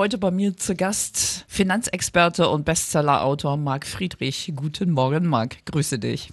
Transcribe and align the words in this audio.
Heute 0.00 0.16
bei 0.16 0.30
mir 0.30 0.56
zu 0.56 0.74
Gast 0.74 1.44
Finanzexperte 1.46 2.48
und 2.48 2.64
Bestsellerautor 2.64 3.58
Marc 3.58 3.84
Friedrich. 3.84 4.50
Guten 4.56 4.92
Morgen, 4.92 5.26
Marc. 5.26 5.56
Grüße 5.66 5.98
dich. 5.98 6.30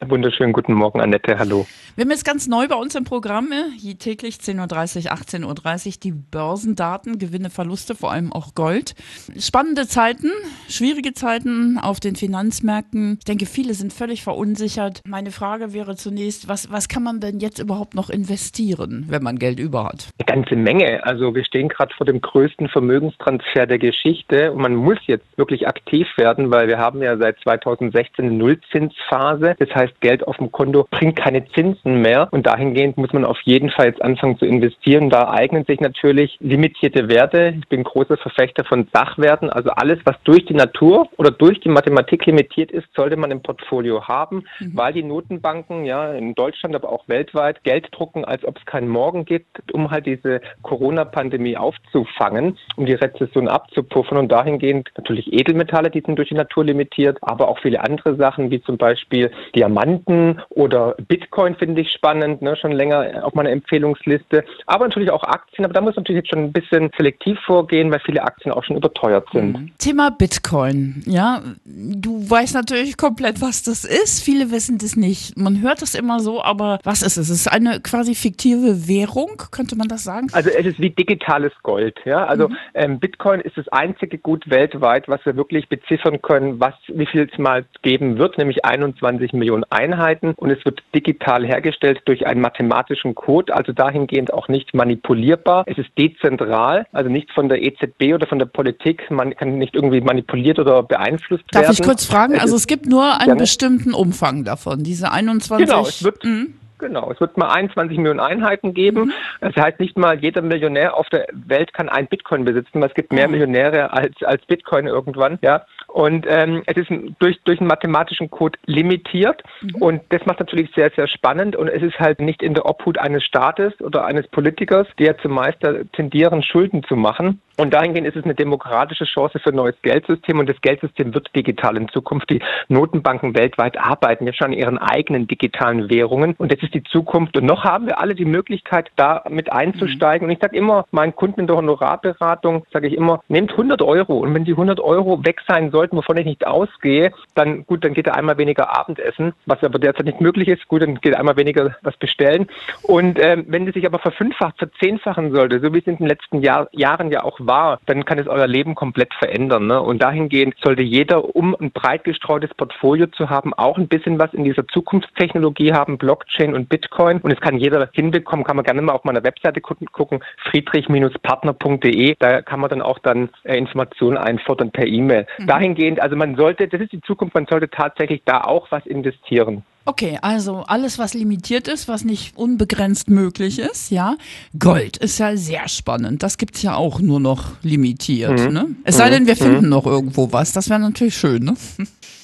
Wunderschönen 0.00 0.52
guten 0.52 0.74
Morgen, 0.74 1.00
Annette. 1.00 1.38
Hallo. 1.38 1.64
Wir 1.94 2.02
haben 2.02 2.10
jetzt 2.10 2.24
ganz 2.24 2.48
neu 2.48 2.66
bei 2.66 2.74
uns 2.74 2.96
im 2.96 3.04
Programm, 3.04 3.50
je 3.78 3.94
täglich 3.94 4.38
10.30 4.38 5.04
Uhr, 5.04 5.12
18.30 5.12 5.86
Uhr, 5.86 5.92
die 6.02 6.10
Börsendaten, 6.10 7.20
Gewinne, 7.20 7.50
Verluste, 7.50 7.94
vor 7.94 8.10
allem 8.10 8.32
auch 8.32 8.56
Gold. 8.56 8.96
Spannende 9.38 9.86
Zeiten, 9.86 10.30
schwierige 10.68 11.12
Zeiten 11.12 11.78
auf 11.78 12.00
den 12.00 12.16
Finanzmärkten. 12.16 13.18
Ich 13.20 13.24
denke, 13.26 13.46
viele 13.46 13.74
sind 13.74 13.92
völlig 13.92 14.24
verunsichert. 14.24 15.02
Meine 15.06 15.30
Frage 15.30 15.72
wäre 15.72 15.94
zunächst, 15.94 16.48
was, 16.48 16.72
was 16.72 16.88
kann 16.88 17.04
man 17.04 17.20
denn 17.20 17.38
jetzt 17.38 17.60
überhaupt 17.60 17.94
noch 17.94 18.10
investieren, 18.10 19.04
wenn 19.08 19.22
man 19.22 19.38
Geld 19.38 19.60
über 19.60 19.84
hat? 19.84 20.08
Eine 20.18 20.42
ganze 20.42 20.56
Menge. 20.56 21.04
Also 21.04 21.32
wir 21.32 21.44
stehen 21.44 21.68
gerade 21.68 21.94
vor 21.94 22.06
dem 22.06 22.20
größten 22.20 22.68
Vermögen 22.68 23.03
Vermögenstransfer 23.04 23.66
der 23.66 23.78
Geschichte. 23.78 24.52
Und 24.52 24.62
man 24.62 24.74
muss 24.74 24.98
jetzt 25.06 25.26
wirklich 25.36 25.66
aktiv 25.66 26.06
werden, 26.16 26.50
weil 26.50 26.68
wir 26.68 26.78
haben 26.78 27.02
ja 27.02 27.16
seit 27.16 27.38
2016 27.40 28.24
eine 28.24 28.34
Nullzinsphase. 28.34 29.56
Das 29.58 29.74
heißt, 29.74 30.00
Geld 30.00 30.26
auf 30.26 30.36
dem 30.36 30.50
Konto 30.52 30.86
bringt 30.90 31.16
keine 31.16 31.46
Zinsen 31.50 32.00
mehr. 32.00 32.28
Und 32.30 32.46
dahingehend 32.46 32.96
muss 32.96 33.12
man 33.12 33.24
auf 33.24 33.40
jeden 33.42 33.70
Fall 33.70 33.86
jetzt 33.86 34.02
anfangen 34.02 34.38
zu 34.38 34.46
investieren. 34.46 35.10
Da 35.10 35.30
eignen 35.30 35.64
sich 35.64 35.80
natürlich 35.80 36.36
limitierte 36.40 37.08
Werte. 37.08 37.54
Ich 37.58 37.68
bin 37.68 37.84
großer 37.84 38.16
Verfechter 38.16 38.64
von 38.64 38.88
Sachwerten. 38.92 39.50
Also 39.50 39.70
alles, 39.70 39.98
was 40.04 40.16
durch 40.24 40.44
die 40.46 40.54
Natur 40.54 41.08
oder 41.16 41.30
durch 41.30 41.60
die 41.60 41.68
Mathematik 41.68 42.26
limitiert 42.26 42.70
ist, 42.70 42.86
sollte 42.94 43.16
man 43.16 43.30
im 43.30 43.42
Portfolio 43.42 44.06
haben, 44.06 44.44
mhm. 44.60 44.72
weil 44.74 44.92
die 44.92 45.02
Notenbanken 45.02 45.84
ja 45.84 46.12
in 46.12 46.34
Deutschland, 46.34 46.74
aber 46.74 46.90
auch 46.90 47.06
weltweit 47.08 47.62
Geld 47.64 47.88
drucken, 47.92 48.24
als 48.24 48.44
ob 48.44 48.58
es 48.58 48.66
keinen 48.66 48.88
Morgen 48.88 49.24
gibt, 49.24 49.72
um 49.72 49.90
halt 49.90 50.06
diese 50.06 50.40
Corona-Pandemie 50.62 51.56
aufzufangen 51.56 52.56
um 52.84 52.86
die 52.86 52.94
Rezession 52.94 53.48
abzupuffern 53.48 54.18
und 54.18 54.30
dahingehend 54.30 54.90
natürlich 54.96 55.32
Edelmetalle, 55.32 55.90
die 55.90 56.02
sind 56.04 56.16
durch 56.16 56.28
die 56.28 56.34
Natur 56.34 56.64
limitiert, 56.64 57.18
aber 57.22 57.48
auch 57.48 57.58
viele 57.60 57.82
andere 57.82 58.16
Sachen 58.16 58.50
wie 58.50 58.62
zum 58.62 58.76
Beispiel 58.76 59.30
Diamanten 59.56 60.40
oder 60.50 60.94
Bitcoin 61.08 61.54
finde 61.54 61.80
ich 61.80 61.90
spannend, 61.92 62.42
ne, 62.42 62.56
schon 62.56 62.72
länger 62.72 63.24
auf 63.24 63.34
meiner 63.34 63.50
Empfehlungsliste, 63.50 64.44
aber 64.66 64.86
natürlich 64.86 65.10
auch 65.10 65.22
Aktien, 65.22 65.64
aber 65.64 65.72
da 65.72 65.80
muss 65.80 65.96
man 65.96 66.02
natürlich 66.02 66.22
jetzt 66.22 66.30
schon 66.30 66.44
ein 66.44 66.52
bisschen 66.52 66.90
selektiv 66.96 67.38
vorgehen, 67.46 67.90
weil 67.90 68.00
viele 68.00 68.22
Aktien 68.22 68.52
auch 68.52 68.64
schon 68.64 68.76
überteuert 68.76 69.26
sind. 69.32 69.58
Mhm. 69.58 69.70
Thema 69.78 70.10
Bitcoin, 70.10 71.02
ja, 71.06 71.40
du 71.64 72.28
weißt 72.28 72.54
natürlich 72.54 72.96
komplett, 72.98 73.40
was 73.40 73.62
das 73.62 73.84
ist, 73.84 74.22
viele 74.22 74.50
wissen 74.50 74.76
das 74.78 74.96
nicht. 74.96 75.38
Man 75.38 75.62
hört 75.62 75.80
es 75.80 75.94
immer 75.94 76.20
so, 76.20 76.42
aber 76.42 76.78
was 76.84 77.02
ist 77.02 77.16
es? 77.16 77.30
Es 77.30 77.40
ist 77.40 77.48
eine 77.48 77.80
quasi 77.80 78.14
fiktive 78.14 78.88
Währung, 78.88 79.42
könnte 79.50 79.76
man 79.76 79.88
das 79.88 80.04
sagen? 80.04 80.26
Also 80.32 80.50
es 80.50 80.66
ist 80.66 80.80
wie 80.80 80.90
digitales 80.90 81.52
Gold, 81.62 81.98
ja, 82.04 82.26
also 82.26 82.48
mhm. 82.48 82.56
Ähm, 82.74 82.98
Bitcoin 82.98 83.40
ist 83.40 83.56
das 83.56 83.68
einzige 83.68 84.18
Gut 84.18 84.50
weltweit, 84.50 85.08
was 85.08 85.24
wir 85.24 85.36
wirklich 85.36 85.68
beziffern 85.68 86.20
können, 86.22 86.60
was 86.60 86.74
wie 86.88 87.06
viel 87.06 87.28
es 87.30 87.38
mal 87.38 87.64
geben 87.82 88.18
wird, 88.18 88.36
nämlich 88.36 88.64
21 88.64 89.32
Millionen 89.32 89.64
Einheiten. 89.70 90.34
Und 90.36 90.50
es 90.50 90.64
wird 90.64 90.82
digital 90.94 91.46
hergestellt 91.46 92.02
durch 92.04 92.26
einen 92.26 92.40
mathematischen 92.40 93.14
Code, 93.14 93.54
also 93.54 93.72
dahingehend 93.72 94.32
auch 94.32 94.48
nicht 94.48 94.74
manipulierbar. 94.74 95.64
Es 95.66 95.78
ist 95.78 95.90
dezentral, 95.96 96.86
also 96.92 97.08
nicht 97.08 97.30
von 97.32 97.48
der 97.48 97.62
EZB 97.62 98.14
oder 98.14 98.26
von 98.26 98.38
der 98.38 98.46
Politik. 98.46 99.10
Man 99.10 99.34
kann 99.36 99.58
nicht 99.58 99.74
irgendwie 99.74 100.00
manipuliert 100.00 100.58
oder 100.58 100.82
beeinflusst 100.82 101.44
Darf 101.52 101.62
werden. 101.62 101.76
Darf 101.76 101.78
ich 101.78 101.84
kurz 101.84 102.04
fragen? 102.04 102.34
Es 102.34 102.40
also 102.40 102.56
es 102.56 102.66
gibt 102.66 102.86
nur 102.86 103.20
einen 103.20 103.30
ja, 103.30 103.34
bestimmten 103.36 103.94
Umfang 103.94 104.44
davon, 104.44 104.82
diese 104.82 105.12
21. 105.12 105.66
Genau, 105.66 105.82
es 105.82 106.02
wird, 106.02 106.24
mhm. 106.24 106.54
Genau, 106.78 107.10
es 107.12 107.20
wird 107.20 107.36
mal 107.36 107.50
21 107.50 107.96
Millionen 107.98 108.20
Einheiten 108.20 108.74
geben. 108.74 109.06
Mhm. 109.06 109.12
Das 109.40 109.56
heißt, 109.56 109.80
nicht 109.80 109.96
mal 109.96 110.18
jeder 110.18 110.42
Millionär 110.42 110.96
auf 110.96 111.08
der 111.08 111.26
Welt 111.32 111.72
kann 111.72 111.88
ein 111.88 112.06
Bitcoin 112.06 112.44
besitzen, 112.44 112.80
weil 112.80 112.88
es 112.88 112.94
gibt 112.94 113.12
mehr 113.12 113.26
mhm. 113.26 113.32
Millionäre 113.32 113.92
als, 113.92 114.14
als 114.22 114.44
Bitcoin 114.46 114.86
irgendwann. 114.86 115.38
Ja. 115.42 115.64
Und 115.88 116.26
ähm, 116.28 116.62
es 116.66 116.76
ist 116.76 116.90
durch, 117.20 117.40
durch 117.44 117.60
einen 117.60 117.68
mathematischen 117.68 118.30
Code 118.30 118.58
limitiert 118.66 119.42
mhm. 119.62 119.82
und 119.82 120.02
das 120.08 120.26
macht 120.26 120.40
natürlich 120.40 120.70
sehr, 120.74 120.90
sehr 120.96 121.06
spannend 121.06 121.54
und 121.54 121.68
es 121.68 121.82
ist 121.82 121.98
halt 122.00 122.20
nicht 122.20 122.42
in 122.42 122.54
der 122.54 122.66
Obhut 122.66 122.98
eines 122.98 123.22
Staates 123.24 123.80
oder 123.80 124.04
eines 124.04 124.26
Politikers, 124.28 124.88
ja 124.98 125.16
zumeist 125.18 125.58
tendieren, 125.92 126.42
Schulden 126.42 126.82
zu 126.84 126.96
machen. 126.96 127.40
Und 127.56 127.72
dahingehend 127.72 128.06
ist 128.08 128.16
es 128.16 128.24
eine 128.24 128.34
demokratische 128.34 129.04
Chance 129.04 129.38
für 129.38 129.50
ein 129.50 129.56
neues 129.56 129.76
Geldsystem 129.82 130.38
und 130.40 130.48
das 130.48 130.60
Geldsystem 130.60 131.14
wird 131.14 131.34
digital 131.36 131.76
in 131.76 131.88
Zukunft. 131.88 132.30
Die 132.30 132.40
Notenbanken 132.68 133.36
weltweit 133.36 133.78
arbeiten 133.78 134.26
jetzt 134.26 134.38
schon 134.38 134.48
an 134.48 134.52
ihren 134.52 134.78
eigenen 134.78 135.28
digitalen 135.28 135.88
Währungen 135.88 136.34
und 136.38 136.52
das 136.52 136.62
ist 136.62 136.74
die 136.74 136.82
Zukunft. 136.82 137.36
Und 137.36 137.44
noch 137.44 137.62
haben 137.62 137.86
wir 137.86 138.00
alle 138.00 138.16
die 138.16 138.24
Möglichkeit, 138.24 138.90
da 138.96 139.22
mit 139.28 139.52
einzusteigen. 139.52 140.26
Mhm. 140.26 140.30
Und 140.30 140.36
ich 140.36 140.42
sage 140.42 140.56
immer 140.56 140.86
meinen 140.90 141.14
Kunden 141.14 141.40
in 141.40 141.46
der 141.46 141.56
Honorarberatung, 141.56 142.66
sage 142.72 142.88
ich 142.88 142.94
immer, 142.94 143.22
nehmt 143.28 143.52
100 143.52 143.80
Euro 143.82 144.18
und 144.18 144.34
wenn 144.34 144.44
die 144.44 144.52
100 144.52 144.80
Euro 144.80 145.24
weg 145.24 145.40
sein 145.46 145.70
soll, 145.70 145.84
sollten, 145.84 145.96
wovon 145.96 146.16
ich 146.16 146.24
nicht 146.24 146.46
ausgehe, 146.46 147.12
dann 147.34 147.66
gut, 147.66 147.84
dann 147.84 147.94
geht 147.94 148.06
er 148.06 148.16
einmal 148.16 148.38
weniger 148.38 148.76
Abendessen, 148.76 149.34
was 149.46 149.62
aber 149.62 149.78
derzeit 149.78 150.06
nicht 150.06 150.20
möglich 150.20 150.48
ist. 150.48 150.66
Gut, 150.68 150.82
dann 150.82 151.00
geht 151.00 151.12
er 151.12 151.18
einmal 151.18 151.36
weniger 151.36 151.76
was 151.82 151.96
bestellen. 151.96 152.46
Und 152.82 153.18
ähm, 153.20 153.44
wenn 153.48 153.66
es 153.68 153.74
sich 153.74 153.86
aber 153.86 153.98
verfünffacht, 153.98 154.58
verzehnfachen 154.58 155.32
sollte, 155.32 155.60
so 155.60 155.72
wie 155.74 155.78
es 155.78 155.86
in 155.86 155.96
den 155.96 156.06
letzten 156.06 156.40
Jahr, 156.42 156.68
Jahren 156.72 157.10
ja 157.10 157.22
auch 157.22 157.38
war, 157.46 157.80
dann 157.86 158.04
kann 158.04 158.18
es 158.18 158.26
euer 158.26 158.46
Leben 158.46 158.74
komplett 158.74 159.12
verändern. 159.14 159.66
Ne? 159.66 159.80
Und 159.80 160.02
dahingehend 160.02 160.54
sollte 160.62 160.82
jeder, 160.82 161.34
um 161.34 161.54
ein 161.60 161.70
breit 161.70 162.04
gestreutes 162.04 162.54
Portfolio 162.54 163.06
zu 163.08 163.28
haben, 163.28 163.52
auch 163.54 163.76
ein 163.76 163.88
bisschen 163.88 164.18
was 164.18 164.32
in 164.32 164.44
dieser 164.44 164.66
Zukunftstechnologie 164.68 165.72
haben, 165.72 165.98
Blockchain 165.98 166.54
und 166.54 166.68
Bitcoin. 166.68 167.18
Und 167.18 167.32
es 167.32 167.40
kann 167.40 167.58
jeder 167.58 167.90
hinbekommen, 167.92 168.44
kann 168.44 168.56
man 168.56 168.64
gerne 168.64 168.80
mal 168.80 168.92
auf 168.92 169.04
meiner 169.04 169.24
Webseite 169.24 169.60
gucken, 169.60 170.20
friedrich-partner.de. 170.50 172.16
Da 172.18 172.42
kann 172.42 172.60
man 172.60 172.70
dann 172.70 172.82
auch 172.82 172.98
dann 173.00 173.28
äh, 173.42 173.58
Informationen 173.58 174.16
einfordern 174.16 174.70
per 174.70 174.86
E-Mail. 174.86 175.26
Mhm. 175.38 175.46
Dahin 175.46 175.74
dahingehend, 175.74 176.00
also 176.00 176.16
man 176.16 176.36
sollte, 176.36 176.68
das 176.68 176.80
ist 176.80 176.92
die 176.92 177.00
Zukunft, 177.00 177.34
man 177.34 177.46
sollte 177.46 177.68
tatsächlich 177.68 178.22
da 178.24 178.42
auch 178.42 178.70
was 178.70 178.86
investieren. 178.86 179.64
Okay, 179.86 180.18
also 180.22 180.64
alles, 180.66 180.98
was 180.98 181.12
limitiert 181.12 181.68
ist, 181.68 181.88
was 181.88 182.04
nicht 182.04 182.36
unbegrenzt 182.38 183.10
möglich 183.10 183.58
ist, 183.58 183.90
ja. 183.90 184.16
Gold 184.58 184.96
ist 184.96 185.18
ja 185.18 185.36
sehr 185.36 185.68
spannend. 185.68 186.22
Das 186.22 186.38
gibt 186.38 186.56
es 186.56 186.62
ja 186.62 186.74
auch 186.74 187.00
nur 187.00 187.20
noch 187.20 187.62
limitiert. 187.62 188.40
Mhm. 188.40 188.52
Ne? 188.52 188.66
Es 188.84 188.96
sei 188.96 189.10
denn, 189.10 189.26
wir 189.26 189.34
mhm. 189.34 189.38
finden 189.38 189.64
mhm. 189.64 189.68
noch 189.68 189.86
irgendwo 189.86 190.32
was. 190.32 190.52
Das 190.52 190.70
wäre 190.70 190.80
natürlich 190.80 191.16
schön, 191.16 191.44
ne? 191.44 191.54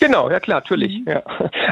Genau, 0.00 0.30
ja 0.30 0.40
klar, 0.40 0.60
natürlich. 0.60 1.00
Mhm. 1.00 1.12
Ja. 1.12 1.22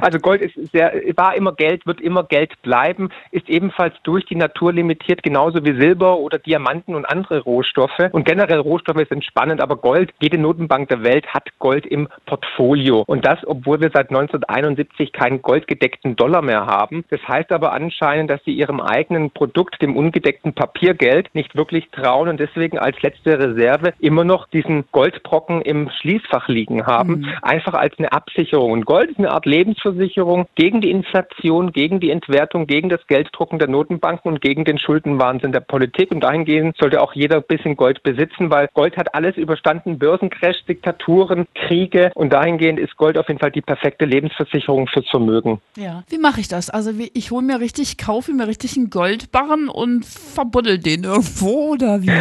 Also 0.03 0.19
Gold 0.19 0.43
ist 0.43 0.55
sehr, 0.73 0.93
war 1.17 1.35
immer 1.35 1.53
Geld, 1.53 1.87
wird 1.87 2.01
immer 2.01 2.23
Geld 2.23 2.61
bleiben, 2.63 3.09
ist 3.33 3.49
ebenfalls 3.49 3.95
durch 4.03 4.27
die 4.27 4.37
Natur 4.37 4.73
limitiert, 4.73 5.23
genauso 5.23 5.65
wie 5.65 5.81
Silber 5.81 6.19
oder 6.19 6.39
Diamanten 6.39 6.95
und 6.95 7.07
andere 7.07 7.41
Rohstoffe. 7.41 7.99
Und 8.13 8.27
generell 8.27 8.59
Rohstoffe 8.59 9.09
sind 9.09 9.25
spannend, 9.25 9.61
aber 9.61 9.77
Gold, 9.77 10.13
jede 10.21 10.39
Notenbank 10.39 10.89
der 10.91 11.03
Welt 11.03 11.27
hat 11.29 11.49
Gold 11.59 11.87
im 11.87 12.09
Portfolio. 12.27 13.03
Und 13.07 13.25
das, 13.25 13.39
obwohl 13.47 13.81
wir 13.81 13.91
seit 13.93 14.11
1971 14.11 15.13
keinen 15.13 15.41
goldgedeckten 15.79 16.17
Dollar 16.17 16.43
mehr 16.43 16.67
haben. 16.67 17.05
Das 17.11 17.21
heißt 17.27 17.53
aber 17.53 17.73
anscheinend, 17.73 18.31
dass 18.31 18.43
sie 18.45 18.53
ihrem 18.53 18.81
eigenen 18.81 19.31
Produkt, 19.31 19.81
dem 19.81 19.97
ungedeckten 19.97 20.53
Papiergeld, 20.53 21.35
nicht 21.35 21.57
wirklich 21.57 21.89
trauen 21.91 22.29
und 22.29 22.41
deswegen 22.41 22.79
als 22.79 23.01
letzte 23.03 23.39
Reserve 23.39 23.93
immer 24.01 24.25
noch 24.25 24.49
diesen 24.49 24.85
Goldbrocken 24.93 25.63
im 25.63 25.91
Schließfach 26.01 26.49
liegen 26.49 26.87
haben. 26.87 27.21
Mhm. 27.21 27.29
Einfach 27.43 27.75
als 27.75 27.99
eine 27.99 28.13
Absicherung. 28.13 28.73
Und 28.73 28.87
Gold 28.87 29.11
ist 29.11 29.19
eine 29.19 29.31
Art 29.31 29.47
Lebensversicherung 29.47 30.47
gegen 30.55 30.81
die 30.81 30.91
Inflation, 30.91 31.73
gegen 31.73 32.01
die 32.01 32.11
Entwertung, 32.11 32.67
gegen 32.67 32.89
das 32.89 33.07
Gelddrucken 33.07 33.59
der 33.59 33.69
Notenbanken 33.69 34.33
und 34.33 34.41
gegen 34.41 34.65
den 34.65 34.79
Schuldenwahnsinn 34.79 35.53
der 35.53 35.61
Politik. 35.61 36.11
Und 36.11 36.21
dahingehend 36.21 36.77
sollte 36.79 37.01
auch 37.01 37.15
jeder 37.15 37.37
ein 37.37 37.45
bisschen 37.47 37.77
Gold 37.77 38.03
besitzen, 38.03 38.51
weil 38.51 38.69
Gold 38.75 38.97
hat 38.97 39.15
alles 39.15 39.37
überstanden. 39.37 39.99
Börsencrash, 39.99 40.65
Diktaturen, 40.69 41.47
Kriege. 41.55 42.11
Und 42.15 42.33
dahingehend 42.33 42.81
ist 42.81 42.97
Gold 42.97 43.19
auf 43.19 43.29
jeden 43.29 43.41
Fall 43.41 43.51
die 43.51 43.61
perfekte 43.61 44.05
Lebensversicherung 44.05 44.87
fürs 44.89 45.09
Vermögen. 45.09 45.61
Ja. 45.77 46.03
Wie 46.09 46.19
mache 46.19 46.41
ich 46.41 46.49
das? 46.49 46.71
Also 46.71 46.93
ich 47.15 47.31
hole 47.31 47.45
mir 47.45 47.61
richtig, 47.61 47.99
kaufe 47.99 48.33
mir 48.33 48.47
richtig 48.47 48.77
einen 48.77 48.91
Goldbarren 48.91 49.69
und 49.69 50.05
verbuddel 50.05 50.79
den 50.79 51.05
irgendwo 51.05 51.73
oder 51.73 52.03
wie? 52.03 52.09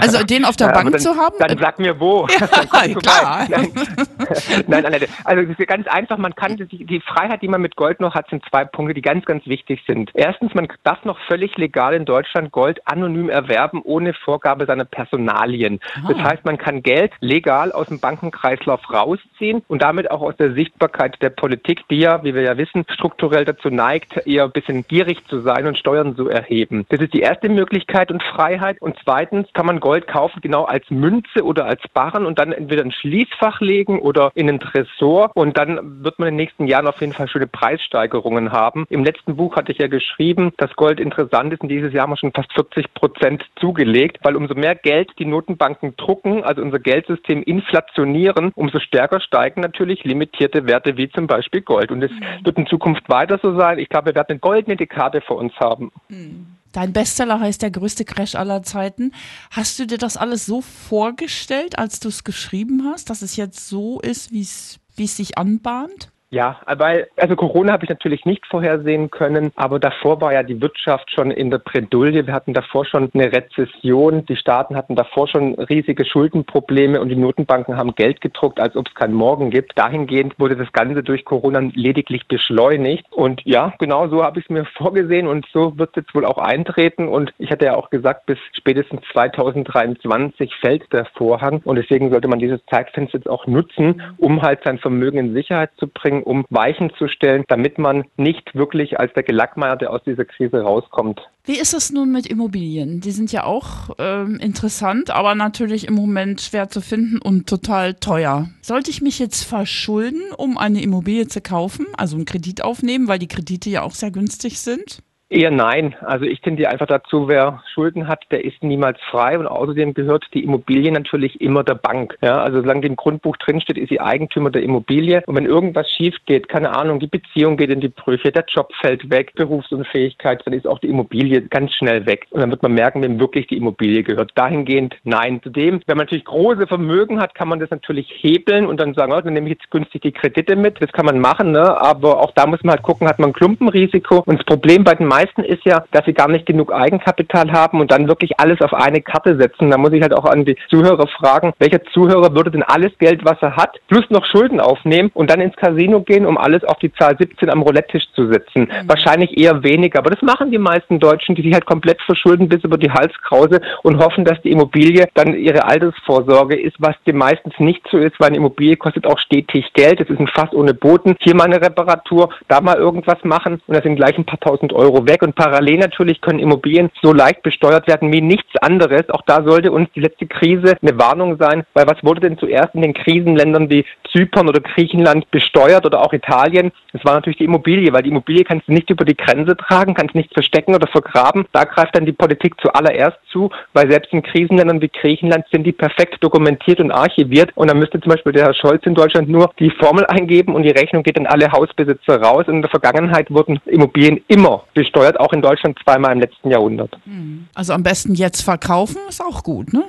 Also 0.00 0.22
den 0.24 0.44
auf 0.44 0.56
der 0.56 0.68
ja, 0.68 0.72
Bank 0.72 0.92
dann, 0.92 1.00
zu 1.00 1.16
haben? 1.16 1.36
Dann 1.38 1.58
sag 1.58 1.78
mir 1.78 1.98
wo. 1.98 2.26
Ja, 2.28 2.46
klar. 3.00 3.46
Nein, 4.66 4.82
nein, 4.82 4.92
nein, 4.92 5.06
Also 5.24 5.46
also 5.46 5.64
ganz 5.66 5.86
einfach, 5.86 6.18
man 6.18 6.34
kann 6.34 6.56
die, 6.56 6.84
die 6.84 7.00
Freiheit, 7.00 7.42
die 7.42 7.48
man 7.48 7.60
mit 7.60 7.76
Gold 7.76 8.00
noch 8.00 8.14
hat, 8.14 8.28
sind 8.30 8.44
zwei 8.48 8.64
Punkte, 8.64 8.94
die 8.94 9.02
ganz, 9.02 9.24
ganz 9.24 9.46
wichtig 9.46 9.82
sind. 9.86 10.10
Erstens, 10.14 10.54
man 10.54 10.68
darf 10.82 11.04
noch 11.04 11.18
völlig 11.26 11.56
legal 11.56 11.94
in 11.94 12.04
Deutschland 12.04 12.52
Gold 12.52 12.80
anonym 12.86 13.28
erwerben, 13.28 13.82
ohne 13.82 14.14
Vorgabe 14.14 14.66
seiner 14.66 14.84
Personalien. 14.84 15.80
Ah. 15.94 16.12
Das 16.12 16.18
heißt, 16.18 16.44
man 16.44 16.58
kann 16.58 16.82
Geld 16.82 17.12
legal 17.20 17.72
aus 17.72 17.88
dem 17.88 18.00
Bankenkreislauf 18.00 18.80
rausziehen 18.92 19.62
und 19.68 19.82
damit 19.82 20.10
auch 20.10 20.22
aus 20.22 20.36
der 20.36 20.54
Sichtbarkeit 20.54 21.20
der 21.22 21.30
Politik, 21.30 21.86
die 21.88 21.98
ja, 21.98 22.22
wie 22.24 22.34
wir 22.34 22.42
ja 22.42 22.56
wissen, 22.56 22.85
strukturell 22.88 23.44
dazu 23.44 23.68
neigt, 23.68 24.26
eher 24.26 24.44
ein 24.44 24.52
bisschen 24.52 24.86
gierig 24.86 25.26
zu 25.28 25.40
sein 25.40 25.66
und 25.66 25.78
Steuern 25.78 26.16
zu 26.16 26.28
erheben. 26.28 26.86
Das 26.88 27.00
ist 27.00 27.14
die 27.14 27.20
erste 27.20 27.48
Möglichkeit 27.48 28.10
und 28.10 28.22
Freiheit. 28.22 28.80
Und 28.80 28.96
zweitens 29.02 29.48
kann 29.52 29.66
man 29.66 29.80
Gold 29.80 30.06
kaufen, 30.06 30.40
genau 30.40 30.64
als 30.64 30.88
Münze 30.90 31.44
oder 31.44 31.66
als 31.66 31.82
Barren 31.92 32.26
und 32.26 32.38
dann 32.38 32.52
entweder 32.52 32.82
ein 32.82 32.92
Schließfach 32.92 33.60
legen 33.60 34.00
oder 34.00 34.30
in 34.34 34.48
einen 34.48 34.60
Tresor. 34.60 35.30
Und 35.34 35.58
dann 35.58 36.04
wird 36.04 36.18
man 36.18 36.28
in 36.28 36.34
den 36.34 36.44
nächsten 36.44 36.66
Jahren 36.66 36.86
auf 36.86 37.00
jeden 37.00 37.12
Fall 37.12 37.28
schöne 37.28 37.46
Preissteigerungen 37.46 38.52
haben. 38.52 38.86
Im 38.88 39.04
letzten 39.04 39.36
Buch 39.36 39.56
hatte 39.56 39.72
ich 39.72 39.78
ja 39.78 39.88
geschrieben, 39.88 40.52
dass 40.56 40.74
Gold 40.76 41.00
interessant 41.00 41.52
ist 41.52 41.62
und 41.62 41.68
dieses 41.68 41.92
Jahr 41.92 42.04
haben 42.04 42.12
wir 42.12 42.16
schon 42.16 42.32
fast 42.32 42.52
40 42.52 42.94
Prozent 42.94 43.44
zugelegt, 43.56 44.18
weil 44.22 44.36
umso 44.36 44.54
mehr 44.54 44.74
Geld 44.74 45.10
die 45.18 45.26
Notenbanken 45.26 45.96
drucken, 45.96 46.44
also 46.44 46.62
unser 46.62 46.78
Geldsystem 46.78 47.42
inflationieren, 47.42 48.52
umso 48.54 48.78
stärker 48.78 49.20
steigen 49.20 49.60
natürlich 49.60 50.04
limitierte 50.04 50.66
Werte 50.66 50.96
wie 50.96 51.08
zum 51.08 51.26
Beispiel 51.26 51.62
Gold. 51.62 51.90
Und 51.90 52.02
es 52.02 52.10
mhm. 52.10 52.44
wird 52.44 52.58
in 52.58 52.66
Zukunft 52.66 52.75
weiter 53.08 53.38
so 53.42 53.56
sein. 53.56 53.78
Ich 53.78 53.88
glaube, 53.88 54.06
wir 54.06 54.14
werden 54.14 54.30
eine 54.30 54.38
goldene 54.38 54.76
Dekade 54.76 55.20
vor 55.20 55.36
uns 55.36 55.54
haben. 55.58 55.92
Mhm. 56.08 56.46
Dein 56.72 56.92
Bestseller 56.92 57.40
heißt 57.40 57.62
der 57.62 57.70
größte 57.70 58.04
Crash 58.04 58.34
aller 58.34 58.62
Zeiten. 58.62 59.12
Hast 59.50 59.78
du 59.78 59.86
dir 59.86 59.96
das 59.96 60.18
alles 60.18 60.44
so 60.44 60.60
vorgestellt, 60.60 61.78
als 61.78 62.00
du 62.00 62.08
es 62.08 62.22
geschrieben 62.22 62.84
hast, 62.84 63.08
dass 63.08 63.22
es 63.22 63.36
jetzt 63.36 63.68
so 63.68 63.98
ist, 64.00 64.30
wie 64.30 64.42
es 64.42 64.78
sich 65.16 65.38
anbahnt? 65.38 66.10
Ja, 66.36 66.60
weil, 66.66 67.08
also 67.16 67.34
Corona 67.34 67.72
habe 67.72 67.84
ich 67.84 67.88
natürlich 67.88 68.26
nicht 68.26 68.46
vorhersehen 68.46 69.10
können, 69.10 69.52
aber 69.56 69.78
davor 69.78 70.20
war 70.20 70.34
ja 70.34 70.42
die 70.42 70.60
Wirtschaft 70.60 71.10
schon 71.10 71.30
in 71.30 71.50
der 71.50 71.56
Bredouille. 71.56 72.26
Wir 72.26 72.34
hatten 72.34 72.52
davor 72.52 72.84
schon 72.84 73.08
eine 73.14 73.32
Rezession. 73.32 74.26
Die 74.26 74.36
Staaten 74.36 74.76
hatten 74.76 74.96
davor 74.96 75.28
schon 75.28 75.54
riesige 75.54 76.04
Schuldenprobleme 76.04 77.00
und 77.00 77.08
die 77.08 77.16
Notenbanken 77.16 77.78
haben 77.78 77.94
Geld 77.94 78.20
gedruckt, 78.20 78.60
als 78.60 78.76
ob 78.76 78.86
es 78.86 78.94
keinen 78.94 79.14
Morgen 79.14 79.48
gibt. 79.48 79.78
Dahingehend 79.78 80.38
wurde 80.38 80.56
das 80.56 80.70
Ganze 80.72 81.02
durch 81.02 81.24
Corona 81.24 81.60
lediglich 81.72 82.28
beschleunigt. 82.28 83.10
Und 83.12 83.40
ja, 83.46 83.72
genau 83.78 84.08
so 84.08 84.22
habe 84.22 84.38
ich 84.38 84.44
es 84.44 84.50
mir 84.50 84.64
vorgesehen 84.76 85.28
und 85.28 85.46
so 85.54 85.78
wird 85.78 85.96
es 85.96 86.02
jetzt 86.02 86.14
wohl 86.14 86.26
auch 86.26 86.36
eintreten. 86.36 87.08
Und 87.08 87.32
ich 87.38 87.50
hatte 87.50 87.64
ja 87.64 87.76
auch 87.76 87.88
gesagt, 87.88 88.26
bis 88.26 88.36
spätestens 88.52 89.00
2023 89.12 90.54
fällt 90.56 90.92
der 90.92 91.06
Vorhang. 91.14 91.62
Und 91.64 91.76
deswegen 91.76 92.10
sollte 92.10 92.28
man 92.28 92.40
dieses 92.40 92.60
Zeitfenster 92.66 93.16
jetzt 93.16 93.30
auch 93.30 93.46
nutzen, 93.46 94.02
um 94.18 94.42
halt 94.42 94.60
sein 94.64 94.76
Vermögen 94.76 95.16
in 95.16 95.32
Sicherheit 95.32 95.70
zu 95.78 95.88
bringen 95.88 96.16
bringen, 96.16 96.22
um 96.26 96.44
Weichen 96.50 96.92
zu 96.98 97.08
stellen, 97.08 97.44
damit 97.48 97.78
man 97.78 98.04
nicht 98.16 98.54
wirklich 98.54 98.98
als 98.98 99.12
der 99.14 99.22
Gelackmeierte 99.22 99.90
aus 99.90 100.02
dieser 100.04 100.24
Krise 100.24 100.60
rauskommt. 100.60 101.20
Wie 101.44 101.58
ist 101.58 101.72
es 101.72 101.92
nun 101.92 102.10
mit 102.10 102.26
Immobilien? 102.26 103.00
Die 103.00 103.12
sind 103.12 103.30
ja 103.30 103.44
auch 103.44 103.90
ähm, 103.98 104.36
interessant, 104.40 105.10
aber 105.10 105.34
natürlich 105.36 105.86
im 105.86 105.94
Moment 105.94 106.40
schwer 106.40 106.68
zu 106.68 106.80
finden 106.80 107.18
und 107.18 107.48
total 107.48 107.94
teuer. 107.94 108.48
Sollte 108.60 108.90
ich 108.90 109.00
mich 109.00 109.18
jetzt 109.20 109.44
verschulden, 109.44 110.22
um 110.36 110.58
eine 110.58 110.82
Immobilie 110.82 111.28
zu 111.28 111.40
kaufen, 111.40 111.86
also 111.96 112.16
einen 112.16 112.24
Kredit 112.24 112.64
aufnehmen, 112.64 113.06
weil 113.06 113.20
die 113.20 113.28
Kredite 113.28 113.70
ja 113.70 113.82
auch 113.82 113.92
sehr 113.92 114.10
günstig 114.10 114.60
sind? 114.60 115.02
Eher 115.28 115.50
nein. 115.50 115.96
Also 116.02 116.24
ich 116.24 116.40
tendiere 116.40 116.70
einfach 116.70 116.86
dazu, 116.86 117.26
wer 117.26 117.60
Schulden 117.74 118.06
hat, 118.06 118.22
der 118.30 118.44
ist 118.44 118.62
niemals 118.62 119.00
frei 119.10 119.36
und 119.36 119.48
außerdem 119.48 119.92
gehört 119.92 120.24
die 120.34 120.44
Immobilie 120.44 120.92
natürlich 120.92 121.40
immer 121.40 121.64
der 121.64 121.74
Bank. 121.74 122.16
Ja, 122.22 122.40
also 122.42 122.60
solange 122.60 122.82
die 122.82 122.86
im 122.86 122.94
Grundbuch 122.94 123.36
drinsteht, 123.38 123.76
ist 123.76 123.88
sie 123.88 124.00
Eigentümer 124.00 124.50
der 124.50 124.62
Immobilie. 124.62 125.24
Und 125.26 125.34
wenn 125.34 125.46
irgendwas 125.46 125.90
schief 125.90 126.14
geht, 126.26 126.48
keine 126.48 126.76
Ahnung, 126.76 127.00
die 127.00 127.08
Beziehung 127.08 127.56
geht 127.56 127.70
in 127.70 127.80
die 127.80 127.88
Brüche, 127.88 128.30
der 128.30 128.44
Job 128.46 128.72
fällt 128.80 129.10
weg, 129.10 129.32
Berufsunfähigkeit, 129.34 130.42
dann 130.44 130.54
ist 130.54 130.68
auch 130.68 130.78
die 130.78 130.88
Immobilie 130.88 131.42
ganz 131.42 131.74
schnell 131.74 132.06
weg. 132.06 132.28
Und 132.30 132.40
dann 132.40 132.50
wird 132.52 132.62
man 132.62 132.74
merken, 132.74 133.02
wem 133.02 133.18
wirklich 133.18 133.48
die 133.48 133.56
Immobilie 133.56 134.04
gehört. 134.04 134.30
Dahingehend 134.36 134.94
nein. 135.02 135.40
Zudem, 135.42 135.80
wenn 135.86 135.96
man 135.96 136.04
natürlich 136.06 136.24
große 136.24 136.68
Vermögen 136.68 137.20
hat, 137.20 137.34
kann 137.34 137.48
man 137.48 137.58
das 137.58 137.70
natürlich 137.70 138.08
hebeln 138.20 138.64
und 138.64 138.78
dann 138.78 138.94
sagen, 138.94 139.12
oh, 139.12 139.20
dann 139.20 139.34
nehme 139.34 139.48
ich 139.48 139.58
jetzt 139.58 139.72
günstig 139.72 140.02
die 140.02 140.12
Kredite 140.12 140.54
mit. 140.54 140.80
Das 140.80 140.92
kann 140.92 141.06
man 141.06 141.18
machen, 141.18 141.50
ne? 141.50 141.80
aber 141.80 142.20
auch 142.20 142.30
da 142.36 142.46
muss 142.46 142.62
man 142.62 142.76
halt 142.76 142.82
gucken, 142.84 143.08
hat 143.08 143.18
man 143.18 143.30
ein 143.30 143.32
Klumpenrisiko. 143.32 144.22
Und 144.24 144.38
das 144.38 144.46
Problem 144.46 144.84
bei 144.84 144.94
den 144.94 145.15
meisten 145.16 145.44
ist 145.44 145.64
ja, 145.64 145.84
dass 145.92 146.04
sie 146.04 146.12
gar 146.12 146.28
nicht 146.28 146.46
genug 146.46 146.72
Eigenkapital 146.72 147.50
haben 147.52 147.80
und 147.80 147.90
dann 147.90 148.08
wirklich 148.08 148.38
alles 148.38 148.60
auf 148.60 148.74
eine 148.74 149.00
Karte 149.00 149.36
setzen. 149.36 149.70
Da 149.70 149.78
muss 149.78 149.92
ich 149.92 150.02
halt 150.02 150.14
auch 150.14 150.24
an 150.24 150.44
die 150.44 150.56
Zuhörer 150.68 151.06
fragen, 151.06 151.52
welcher 151.58 151.82
Zuhörer 151.94 152.34
würde 152.34 152.50
denn 152.50 152.62
alles 152.62 152.92
Geld, 152.98 153.24
was 153.24 153.38
er 153.40 153.56
hat, 153.56 153.78
plus 153.88 154.04
noch 154.10 154.24
Schulden 154.26 154.60
aufnehmen 154.60 155.10
und 155.14 155.30
dann 155.30 155.40
ins 155.40 155.56
Casino 155.56 156.00
gehen, 156.00 156.26
um 156.26 156.36
alles 156.36 156.64
auf 156.64 156.78
die 156.78 156.92
Zahl 156.92 157.16
17 157.18 157.48
am 157.50 157.62
Roulette-Tisch 157.62 158.06
zu 158.14 158.26
setzen? 158.30 158.62
Mhm. 158.62 158.88
Wahrscheinlich 158.88 159.38
eher 159.38 159.62
weniger. 159.62 160.00
Aber 160.00 160.10
das 160.10 160.22
machen 160.22 160.50
die 160.50 160.58
meisten 160.58 161.00
Deutschen, 161.00 161.34
die 161.34 161.42
sich 161.42 161.54
halt 161.54 161.66
komplett 161.66 162.00
verschulden 162.02 162.48
bis 162.48 162.62
über 162.64 162.76
die 162.76 162.90
Halskrause 162.90 163.60
und 163.82 163.98
hoffen, 163.98 164.24
dass 164.24 164.40
die 164.42 164.50
Immobilie 164.50 165.06
dann 165.14 165.34
ihre 165.34 165.64
Altersvorsorge 165.64 166.56
ist, 166.60 166.76
was 166.78 166.94
dem 167.06 167.16
meistens 167.16 167.54
nicht 167.58 167.82
so 167.90 167.98
ist, 167.98 168.18
weil 168.18 168.28
eine 168.28 168.36
Immobilie 168.36 168.76
kostet 168.76 169.06
auch 169.06 169.18
stetig 169.18 169.72
Geld. 169.72 170.00
Das 170.00 170.10
ist 170.10 170.20
ein 170.20 170.28
Fass 170.28 170.52
ohne 170.52 170.74
Boden. 170.74 171.16
Hier 171.20 171.34
mal 171.34 171.44
eine 171.44 171.60
Reparatur, 171.60 172.28
da 172.48 172.60
mal 172.60 172.76
irgendwas 172.76 173.22
machen 173.24 173.60
und 173.66 173.74
da 173.74 173.82
sind 173.82 173.96
gleich 173.96 174.18
ein 174.18 174.26
paar 174.26 174.40
tausend 174.40 174.72
Euro 174.72 175.05
weg 175.06 175.22
und 175.22 175.34
parallel 175.34 175.78
natürlich 175.78 176.20
können 176.20 176.38
Immobilien 176.38 176.90
so 177.02 177.12
leicht 177.12 177.42
besteuert 177.42 177.86
werden 177.86 178.12
wie 178.12 178.20
nichts 178.20 178.56
anderes. 178.60 179.08
Auch 179.10 179.22
da 179.26 179.42
sollte 179.42 179.72
uns 179.72 179.88
die 179.94 180.00
letzte 180.00 180.26
Krise 180.26 180.76
eine 180.82 180.98
Warnung 180.98 181.36
sein, 181.38 181.64
weil 181.74 181.86
was 181.86 182.02
wurde 182.02 182.20
denn 182.20 182.38
zuerst 182.38 182.74
in 182.74 182.82
den 182.82 182.94
Krisenländern 182.94 183.70
wie 183.70 183.84
Zypern 184.12 184.48
oder 184.48 184.60
Griechenland 184.60 185.30
besteuert 185.30 185.86
oder 185.86 186.02
auch 186.02 186.12
Italien? 186.12 186.72
Das 186.92 187.04
war 187.04 187.14
natürlich 187.14 187.38
die 187.38 187.44
Immobilie, 187.44 187.92
weil 187.92 188.02
die 188.02 188.10
Immobilie 188.10 188.44
kannst 188.44 188.68
du 188.68 188.72
nicht 188.72 188.90
über 188.90 189.04
die 189.04 189.16
Grenze 189.16 189.56
tragen, 189.56 189.94
kannst 189.94 190.14
nicht 190.14 190.32
verstecken 190.32 190.74
oder 190.74 190.86
vergraben. 190.86 191.46
Da 191.52 191.64
greift 191.64 191.96
dann 191.96 192.06
die 192.06 192.12
Politik 192.12 192.54
zuallererst 192.60 193.18
zu, 193.30 193.50
weil 193.72 193.90
selbst 193.90 194.12
in 194.12 194.22
Krisenländern 194.22 194.80
wie 194.80 194.88
Griechenland 194.88 195.44
sind 195.52 195.64
die 195.64 195.72
perfekt 195.72 196.16
dokumentiert 196.20 196.80
und 196.80 196.90
archiviert 196.90 197.52
und 197.54 197.70
dann 197.70 197.78
müsste 197.78 198.00
zum 198.00 198.10
Beispiel 198.12 198.32
der 198.32 198.46
Herr 198.46 198.54
Scholz 198.54 198.84
in 198.86 198.94
Deutschland 198.94 199.28
nur 199.28 199.50
die 199.58 199.70
Formel 199.70 200.04
eingeben 200.06 200.54
und 200.54 200.62
die 200.62 200.70
Rechnung 200.70 201.02
geht 201.02 201.18
an 201.18 201.26
alle 201.26 201.50
Hausbesitzer 201.52 202.20
raus. 202.20 202.44
Und 202.48 202.56
in 202.56 202.62
der 202.62 202.70
Vergangenheit 202.70 203.30
wurden 203.30 203.60
Immobilien 203.66 204.22
immer 204.28 204.64
besteuert, 204.74 204.95
auch 205.20 205.32
in 205.32 205.42
Deutschland 205.42 205.78
zweimal 205.84 206.12
im 206.12 206.20
letzten 206.20 206.50
Jahrhundert. 206.50 206.96
Hm. 207.04 207.46
Also 207.54 207.72
am 207.72 207.82
besten 207.82 208.14
jetzt 208.14 208.42
verkaufen 208.42 208.98
ist 209.08 209.22
auch 209.22 209.42
gut, 209.42 209.72
ne? 209.72 209.84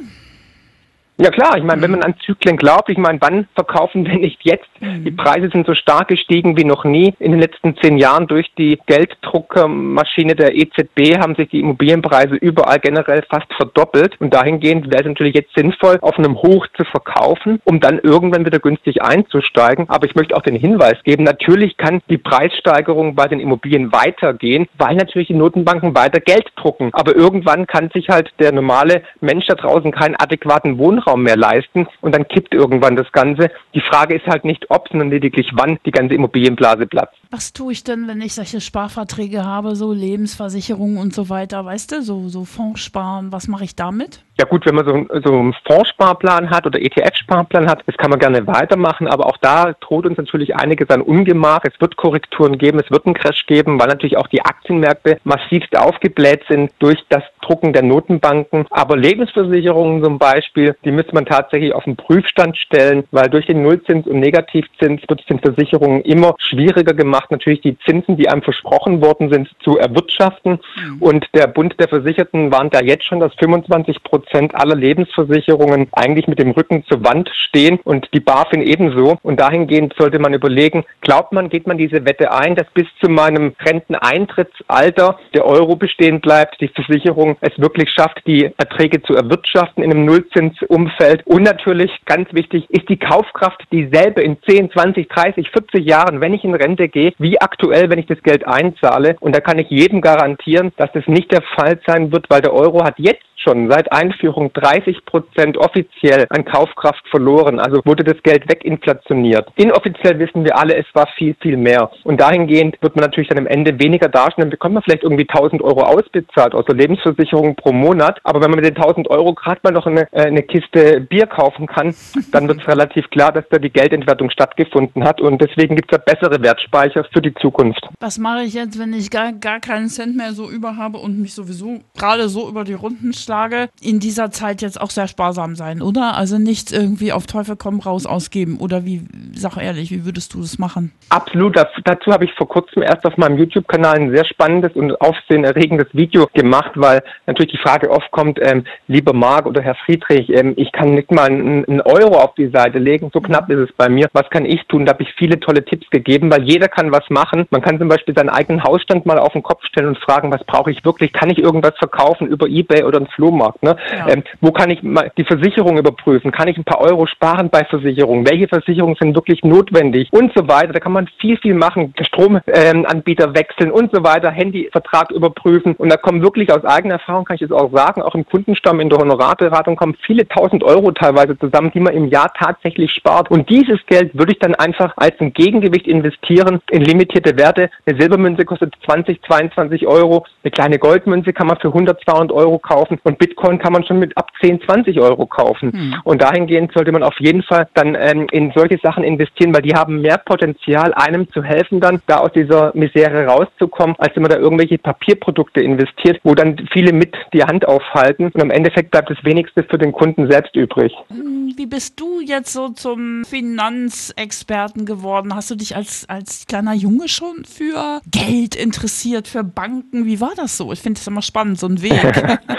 Ja 1.19 1.31
klar, 1.31 1.57
ich 1.57 1.63
meine, 1.63 1.81
wenn 1.81 1.89
man 1.89 2.03
an 2.03 2.13
Zyklen 2.23 2.57
glaubt, 2.57 2.89
ich 2.89 2.97
meine, 2.99 3.19
wann 3.21 3.47
verkaufen 3.55 4.05
wir 4.05 4.19
nicht 4.19 4.39
jetzt? 4.43 4.69
Mhm. 4.79 5.03
Die 5.03 5.09
Preise 5.09 5.49
sind 5.51 5.65
so 5.65 5.73
stark 5.73 6.09
gestiegen 6.09 6.55
wie 6.57 6.63
noch 6.63 6.83
nie. 6.83 7.15
In 7.17 7.31
den 7.31 7.41
letzten 7.41 7.75
zehn 7.77 7.97
Jahren 7.97 8.27
durch 8.27 8.51
die 8.55 8.77
Gelddruckermaschine 8.85 10.35
der 10.35 10.55
EZB 10.55 11.17
haben 11.17 11.33
sich 11.33 11.49
die 11.49 11.59
Immobilienpreise 11.59 12.35
überall 12.35 12.77
generell 12.77 13.23
fast 13.27 13.51
verdoppelt. 13.55 14.21
Und 14.21 14.31
dahingehend 14.31 14.91
wäre 14.91 15.01
es 15.01 15.07
natürlich 15.07 15.33
jetzt 15.33 15.55
sinnvoll, 15.55 15.97
auf 16.01 16.19
einem 16.19 16.35
Hoch 16.35 16.67
zu 16.77 16.83
verkaufen, 16.83 17.61
um 17.63 17.79
dann 17.79 17.97
irgendwann 17.97 18.45
wieder 18.45 18.59
günstig 18.59 19.01
einzusteigen. 19.01 19.89
Aber 19.89 20.05
ich 20.05 20.13
möchte 20.13 20.35
auch 20.35 20.43
den 20.43 20.55
Hinweis 20.55 21.01
geben, 21.03 21.23
natürlich 21.23 21.77
kann 21.77 22.01
die 22.11 22.19
Preissteigerung 22.19 23.15
bei 23.15 23.27
den 23.27 23.39
Immobilien 23.39 23.91
weitergehen, 23.91 24.67
weil 24.77 24.95
natürlich 24.95 25.29
die 25.29 25.33
Notenbanken 25.33 25.95
weiter 25.95 26.19
Geld 26.19 26.45
drucken. 26.57 26.91
Aber 26.93 27.15
irgendwann 27.15 27.65
kann 27.65 27.89
sich 27.91 28.09
halt 28.09 28.31
der 28.37 28.51
normale 28.51 29.01
Mensch 29.19 29.47
da 29.47 29.55
draußen 29.55 29.91
keinen 29.91 30.15
adäquaten 30.15 30.77
Wohnraum 30.77 31.06
Wohnraum 31.07 31.23
mehr 31.23 31.37
leisten 31.37 31.87
und 32.01 32.13
dann 32.13 32.27
kippt 32.27 32.53
irgendwann 32.53 32.95
das 32.95 33.11
Ganze. 33.11 33.49
Die 33.73 33.81
Frage 33.81 34.15
ist 34.15 34.27
halt 34.27 34.43
nicht 34.43 34.69
ob, 34.69 34.89
sondern 34.89 35.09
lediglich 35.09 35.51
wann 35.53 35.79
die 35.85 35.91
ganze 35.91 36.15
Immobilienblase 36.15 36.85
platzt. 36.85 37.17
Was 37.29 37.51
tue 37.51 37.73
ich 37.73 37.83
denn, 37.83 38.07
wenn 38.07 38.21
ich 38.21 38.35
solche 38.35 38.61
Sparverträge 38.61 39.43
habe, 39.43 39.75
so 39.75 39.91
Lebensversicherungen 39.91 40.97
und 40.97 41.13
so 41.13 41.29
weiter, 41.29 41.65
weißt 41.65 41.91
du, 41.91 42.01
so, 42.01 42.29
so 42.29 42.45
Fonds 42.45 42.81
sparen, 42.81 43.33
was 43.33 43.49
mache 43.49 43.65
ich 43.65 43.75
damit? 43.75 44.23
Ja 44.39 44.45
gut, 44.45 44.67
wenn 44.67 44.75
man 44.75 44.85
so, 44.85 45.21
so 45.25 45.33
einen 45.33 45.55
Fondssparplan 45.65 46.51
hat 46.51 46.67
oder 46.67 46.79
ETF-Sparplan 46.79 47.67
hat, 47.67 47.81
das 47.87 47.97
kann 47.97 48.11
man 48.11 48.19
gerne 48.19 48.45
weitermachen, 48.45 49.07
aber 49.07 49.25
auch 49.25 49.37
da 49.37 49.73
droht 49.81 50.05
uns 50.05 50.15
natürlich 50.17 50.55
einiges 50.55 50.91
an 50.91 51.01
Ungemach. 51.01 51.61
Es 51.63 51.81
wird 51.81 51.97
Korrekturen 51.97 52.59
geben, 52.59 52.79
es 52.79 52.91
wird 52.91 53.07
einen 53.07 53.15
Crash 53.15 53.47
geben, 53.47 53.79
weil 53.79 53.87
natürlich 53.87 54.15
auch 54.15 54.27
die 54.27 54.43
Aktienmärkte 54.43 55.19
massivst 55.23 55.75
aufgebläht 55.75 56.43
sind 56.47 56.71
durch 56.77 57.03
das 57.09 57.23
Drucken 57.41 57.73
der 57.73 57.81
Notenbanken. 57.81 58.67
Aber 58.69 58.95
Lebensversicherungen 58.95 60.03
zum 60.03 60.19
Beispiel, 60.19 60.75
die 60.85 60.91
müsste 60.91 61.15
man 61.15 61.25
tatsächlich 61.25 61.73
auf 61.73 61.85
den 61.85 61.95
Prüfstand 61.95 62.57
stellen, 62.57 63.05
weil 63.09 63.29
durch 63.29 63.47
den 63.47 63.63
Nullzins 63.63 64.05
und 64.05 64.19
Negativzins 64.19 65.01
wird 65.07 65.21
es 65.21 65.25
den 65.25 65.39
Versicherungen 65.39 66.01
immer 66.01 66.35
schwieriger 66.37 66.93
gemacht, 66.93 67.16
natürlich 67.29 67.61
die 67.61 67.77
Zinsen, 67.79 68.17
die 68.17 68.29
einem 68.29 68.41
versprochen 68.41 69.01
worden 69.01 69.31
sind, 69.31 69.49
zu 69.63 69.77
erwirtschaften. 69.77 70.59
Mhm. 70.75 71.01
Und 71.01 71.25
der 71.33 71.47
Bund 71.47 71.75
der 71.79 71.87
Versicherten 71.87 72.51
warnt 72.51 72.73
da 72.73 72.81
jetzt 72.81 73.05
schon, 73.05 73.19
dass 73.19 73.33
25 73.35 74.03
Prozent 74.03 74.17
Prozent 74.17 74.55
aller 74.55 74.75
Lebensversicherungen 74.75 75.87
eigentlich 75.91 76.27
mit 76.27 76.39
dem 76.39 76.51
Rücken 76.51 76.83
zur 76.85 77.03
Wand 77.03 77.29
stehen 77.47 77.79
und 77.83 78.07
die 78.13 78.19
BaFin 78.19 78.61
ebenso. 78.61 79.17
Und 79.23 79.39
dahingehend 79.39 79.93
sollte 79.97 80.19
man 80.19 80.33
überlegen, 80.33 80.83
glaubt 81.01 81.33
man, 81.33 81.49
geht 81.49 81.67
man 81.67 81.77
diese 81.77 82.05
Wette 82.05 82.31
ein, 82.31 82.55
dass 82.55 82.67
bis 82.73 82.87
zu 83.01 83.09
meinem 83.09 83.53
Renteneintrittsalter 83.59 85.19
der 85.33 85.45
Euro 85.45 85.75
bestehen 85.75 86.19
bleibt, 86.19 86.59
die 86.61 86.67
Versicherung 86.69 87.37
es 87.41 87.57
wirklich 87.57 87.89
schafft, 87.91 88.21
die 88.27 88.51
Erträge 88.57 89.01
zu 89.03 89.13
erwirtschaften 89.13 89.83
in 89.83 89.91
einem 89.91 90.05
Nullzinsumfeld. 90.05 91.25
Und 91.25 91.43
natürlich, 91.43 91.91
ganz 92.05 92.31
wichtig, 92.33 92.65
ist 92.69 92.89
die 92.89 92.97
Kaufkraft 92.97 93.63
dieselbe 93.71 94.21
in 94.21 94.37
10, 94.47 94.71
20, 94.71 95.09
30, 95.09 95.49
40 95.51 95.85
Jahren, 95.85 96.21
wenn 96.21 96.33
ich 96.33 96.43
in 96.43 96.55
Rente 96.55 96.89
gehe, 96.89 97.06
wie 97.17 97.39
aktuell, 97.39 97.89
wenn 97.89 97.99
ich 97.99 98.07
das 98.07 98.21
Geld 98.23 98.47
einzahle. 98.47 99.15
Und 99.19 99.35
da 99.35 99.39
kann 99.39 99.59
ich 99.59 99.69
jedem 99.69 100.01
garantieren, 100.01 100.71
dass 100.77 100.91
das 100.93 101.07
nicht 101.07 101.31
der 101.31 101.41
Fall 101.55 101.79
sein 101.85 102.11
wird, 102.11 102.29
weil 102.29 102.41
der 102.41 102.53
Euro 102.53 102.83
hat 102.83 102.95
jetzt 102.97 103.23
schon 103.47 103.69
seit 103.69 103.91
Einführung 103.91 104.51
30 104.53 105.05
Prozent 105.05 105.57
offiziell 105.57 106.25
an 106.29 106.45
Kaufkraft 106.45 107.07
verloren. 107.09 107.59
Also 107.59 107.81
wurde 107.85 108.03
das 108.03 108.21
Geld 108.23 108.49
weginflationiert. 108.49 109.47
Inoffiziell 109.55 110.19
wissen 110.19 110.43
wir 110.43 110.57
alle, 110.57 110.75
es 110.75 110.85
war 110.93 111.07
viel, 111.17 111.35
viel 111.41 111.57
mehr. 111.57 111.89
Und 112.03 112.19
dahingehend 112.19 112.77
wird 112.81 112.95
man 112.95 113.05
natürlich 113.05 113.29
dann 113.29 113.37
am 113.37 113.47
Ende 113.47 113.79
weniger 113.79 114.09
darstellen. 114.09 114.47
Dann 114.47 114.49
bekommt 114.49 114.73
man 114.75 114.83
vielleicht 114.83 115.03
irgendwie 115.03 115.27
1000 115.29 115.61
Euro 115.61 115.81
ausbezahlt 115.81 116.53
aus 116.53 116.65
der 116.65 116.75
Lebensversicherung 116.75 117.55
pro 117.55 117.71
Monat. 117.71 118.19
Aber 118.23 118.41
wenn 118.41 118.51
man 118.51 118.59
mit 118.59 118.65
den 118.65 118.75
1000 118.75 119.09
Euro 119.09 119.33
gerade 119.33 119.61
mal 119.63 119.71
noch 119.71 119.85
eine, 119.85 120.07
äh, 120.11 120.23
eine 120.23 120.43
Kiste 120.43 121.01
Bier 121.01 121.27
kaufen 121.27 121.67
kann, 121.67 121.95
dann 122.31 122.47
wird 122.47 122.61
es 122.61 122.67
relativ 122.67 123.09
klar, 123.09 123.31
dass 123.31 123.47
da 123.49 123.59
die 123.59 123.69
Geldentwertung 123.69 124.29
stattgefunden 124.29 125.03
hat. 125.03 125.21
Und 125.21 125.41
deswegen 125.41 125.75
gibt 125.75 125.91
es 125.91 125.99
da 125.99 126.03
bessere 126.03 126.41
Wertspeicher 126.41 126.96
für 127.13 127.21
die 127.21 127.33
Zukunft. 127.35 127.87
Was 127.99 128.17
mache 128.17 128.43
ich 128.43 128.53
jetzt, 128.53 128.79
wenn 128.79 128.93
ich 128.93 129.11
gar, 129.11 129.33
gar 129.33 129.59
keinen 129.59 129.89
Cent 129.89 130.15
mehr 130.15 130.33
so 130.33 130.49
über 130.49 130.77
habe 130.77 130.97
und 130.97 131.19
mich 131.19 131.33
sowieso 131.33 131.79
gerade 131.95 132.29
so 132.29 132.49
über 132.49 132.63
die 132.63 132.73
Runden 132.73 133.13
Ratschlage, 133.27 133.69
in 133.81 133.99
dieser 133.99 134.31
Zeit 134.31 134.61
jetzt 134.61 134.79
auch 134.79 134.89
sehr 134.89 135.07
sparsam 135.07 135.55
sein, 135.55 135.81
oder? 135.81 136.15
Also 136.15 136.37
nicht 136.37 136.71
irgendwie 136.71 137.11
auf 137.11 137.27
Teufel 137.27 137.55
komm 137.55 137.79
raus 137.79 138.05
ausgeben. 138.05 138.57
Oder 138.59 138.85
wie, 138.85 139.01
sag 139.33 139.57
ehrlich, 139.57 139.91
wie 139.91 140.05
würdest 140.05 140.33
du 140.33 140.41
das 140.41 140.57
machen? 140.57 140.91
Absolut. 141.09 141.55
Dazu 141.55 142.11
habe 142.11 142.25
ich 142.25 142.33
vor 142.33 142.47
kurzem 142.47 142.83
erst 142.83 143.05
auf 143.05 143.17
meinem 143.17 143.37
YouTube-Kanal 143.37 143.95
ein 143.95 144.15
sehr 144.15 144.25
spannendes 144.25 144.73
und 144.73 144.99
aufsehenerregendes 145.01 145.87
Video 145.93 146.27
gemacht, 146.33 146.71
weil 146.75 147.03
natürlich 147.25 147.51
die 147.51 147.57
Frage 147.57 147.89
oft 147.89 148.09
kommt, 148.11 148.39
ähm, 148.41 148.63
lieber 148.87 149.13
Marc 149.13 149.45
oder 149.45 149.61
Herr 149.61 149.75
Friedrich, 149.85 150.29
ähm, 150.29 150.53
ich 150.57 150.71
kann 150.71 150.95
nicht 150.95 151.11
mal 151.11 151.25
einen, 151.25 151.81
Euro 151.87 152.17
auf 152.17 152.33
die 152.35 152.49
Seite 152.49 152.79
legen, 152.79 153.09
so 153.13 153.21
knapp 153.21 153.49
ist 153.49 153.69
es 153.69 153.75
bei 153.77 153.87
mir. 153.87 154.07
Was 154.13 154.29
kann 154.29 154.45
ich 154.45 154.61
tun? 154.67 154.85
Da 154.85 154.93
habe 154.93 155.03
ich 155.03 155.13
viele 155.17 155.39
tolle 155.39 155.63
Tipps 155.63 155.89
gegeben, 155.89 156.31
weil 156.31 156.43
jeder 156.43 156.67
kann 156.67 156.86
was 156.91 157.09
machen. 157.09 157.47
Man 157.49 157.61
kann 157.61 157.79
zum 157.79 157.87
Beispiel 157.87 158.15
seinen 158.15 158.29
eigenen 158.29 158.63
Hausstand 158.63 159.05
mal 159.05 159.19
auf 159.19 159.33
den 159.33 159.43
Kopf 159.43 159.63
stellen 159.65 159.87
und 159.87 159.97
fragen, 159.97 160.31
was 160.31 160.43
brauche 160.45 160.71
ich 160.71 160.83
wirklich? 160.85 161.13
Kann 161.13 161.29
ich 161.29 161.39
irgendwas 161.39 161.77
verkaufen 161.77 162.27
über 162.27 162.47
Ebay 162.47 162.83
oder 162.83 162.97
einen 162.97 163.07
Flohmarkt. 163.07 163.63
Ne? 163.63 163.75
Ja. 163.97 164.09
Ähm, 164.09 164.23
wo 164.41 164.51
kann 164.51 164.69
ich 164.69 164.83
mal 164.83 165.11
die 165.17 165.23
Versicherung 165.23 165.77
überprüfen? 165.77 166.31
Kann 166.31 166.47
ich 166.47 166.57
ein 166.57 166.63
paar 166.63 166.81
Euro 166.81 167.05
sparen 167.07 167.49
bei 167.49 167.63
Versicherungen? 167.65 168.27
Welche 168.27 168.47
Versicherungen 168.47 168.95
sind 168.99 169.15
wirklich 169.15 169.43
notwendig? 169.43 170.09
Und 170.11 170.31
so 170.35 170.47
weiter. 170.47 170.73
Da 170.73 170.79
kann 170.79 170.91
man 170.91 171.07
viel, 171.19 171.37
viel 171.37 171.53
machen. 171.53 171.93
Stromanbieter 172.01 173.25
ähm, 173.25 173.35
wechseln 173.35 173.71
und 173.71 173.93
so 173.93 174.03
weiter. 174.03 174.31
Handyvertrag 174.31 175.11
überprüfen. 175.11 175.75
Und 175.75 175.91
da 175.91 175.97
kommen 175.97 176.21
wirklich 176.21 176.51
aus 176.51 176.63
eigener 176.65 176.95
Erfahrung, 176.95 177.25
kann 177.25 177.35
ich 177.35 177.41
das 177.41 177.51
auch 177.51 177.71
sagen, 177.71 178.01
auch 178.01 178.15
im 178.15 178.25
Kundenstamm 178.25 178.79
in 178.79 178.89
der 178.89 178.99
Honorarberatung 178.99 179.75
kommen 179.75 179.95
viele 180.05 180.27
tausend 180.27 180.63
Euro 180.63 180.91
teilweise 180.91 181.37
zusammen, 181.37 181.71
die 181.73 181.79
man 181.79 181.93
im 181.93 182.07
Jahr 182.07 182.31
tatsächlich 182.33 182.91
spart. 182.91 183.29
Und 183.31 183.49
dieses 183.49 183.79
Geld 183.87 184.17
würde 184.17 184.33
ich 184.33 184.39
dann 184.39 184.55
einfach 184.55 184.93
als 184.97 185.15
ein 185.19 185.33
Gegengewicht 185.33 185.87
investieren 185.87 186.61
in 186.77 186.83
limitierte 186.83 187.35
Werte. 187.37 187.69
Eine 187.85 187.99
Silbermünze 187.99 188.45
kostet 188.45 188.73
20, 188.85 189.21
22 189.23 189.87
Euro. 189.87 190.25
Eine 190.43 190.51
kleine 190.51 190.79
Goldmünze 190.79 191.33
kann 191.33 191.47
man 191.47 191.57
für 191.57 191.69
100, 191.69 191.99
200 192.03 192.31
Euro 192.31 192.59
kaufen 192.59 192.99
und 193.03 193.17
Bitcoin 193.17 193.57
kann 193.57 193.73
man 193.73 193.83
schon 193.83 193.99
mit 193.99 194.15
ab 194.15 194.29
10, 194.41 194.61
20 194.61 194.99
Euro 194.99 195.25
kaufen. 195.25 195.71
Hm. 195.71 195.95
Und 196.03 196.21
dahingehend 196.21 196.71
sollte 196.73 196.91
man 196.91 197.01
auf 197.01 197.19
jeden 197.19 197.41
Fall 197.41 197.67
dann 197.73 197.97
ähm, 197.99 198.27
in 198.31 198.51
solche 198.55 198.77
Sachen 198.83 199.03
investieren, 199.03 199.53
weil 199.55 199.63
die 199.63 199.73
haben 199.73 200.01
mehr 200.01 200.19
Potenzial, 200.19 200.93
einem 200.93 201.31
zu 201.31 201.43
helfen, 201.43 201.79
dann 201.79 202.01
da 202.05 202.17
aus 202.17 202.31
dieser 202.33 202.71
Misere 202.75 203.25
rauszukommen, 203.25 203.95
als 203.97 204.15
wenn 204.15 204.23
man 204.23 204.31
da 204.31 204.37
irgendwelche 204.37 204.77
Papierprodukte 204.77 205.61
investiert, 205.61 206.19
wo 206.23 206.35
dann 206.35 206.57
viele 206.71 206.93
mit 206.93 207.15
die 207.33 207.43
Hand 207.43 207.67
aufhalten 207.67 208.25
und 208.33 208.41
am 208.41 208.51
Endeffekt 208.51 208.91
bleibt 208.91 209.09
das 209.09 209.17
wenigste 209.23 209.63
für 209.63 209.79
den 209.79 209.91
Kunden 209.91 210.29
selbst 210.29 210.55
übrig. 210.55 210.93
Hm, 211.09 211.53
wie 211.55 211.65
bist 211.65 211.99
du 211.99 212.21
jetzt 212.21 212.53
so 212.53 212.69
zum 212.69 213.23
Finanzexperten 213.25 214.85
geworden? 214.85 215.33
Hast 215.33 215.49
du 215.49 215.55
dich 215.55 215.75
als, 215.75 216.07
als 216.07 216.45
kleiner 216.45 216.66
Junge 216.73 217.07
schon 217.07 217.45
für 217.45 218.01
Geld 218.09 218.55
interessiert, 218.55 219.27
für 219.27 219.43
Banken? 219.43 220.05
Wie 220.05 220.19
war 220.19 220.33
das 220.35 220.57
so? 220.57 220.71
Ich 220.71 220.79
finde 220.79 220.99
es 220.99 221.07
immer 221.07 221.21
spannend, 221.21 221.59
so 221.59 221.67
ein 221.67 221.81
Weg. 221.81 222.01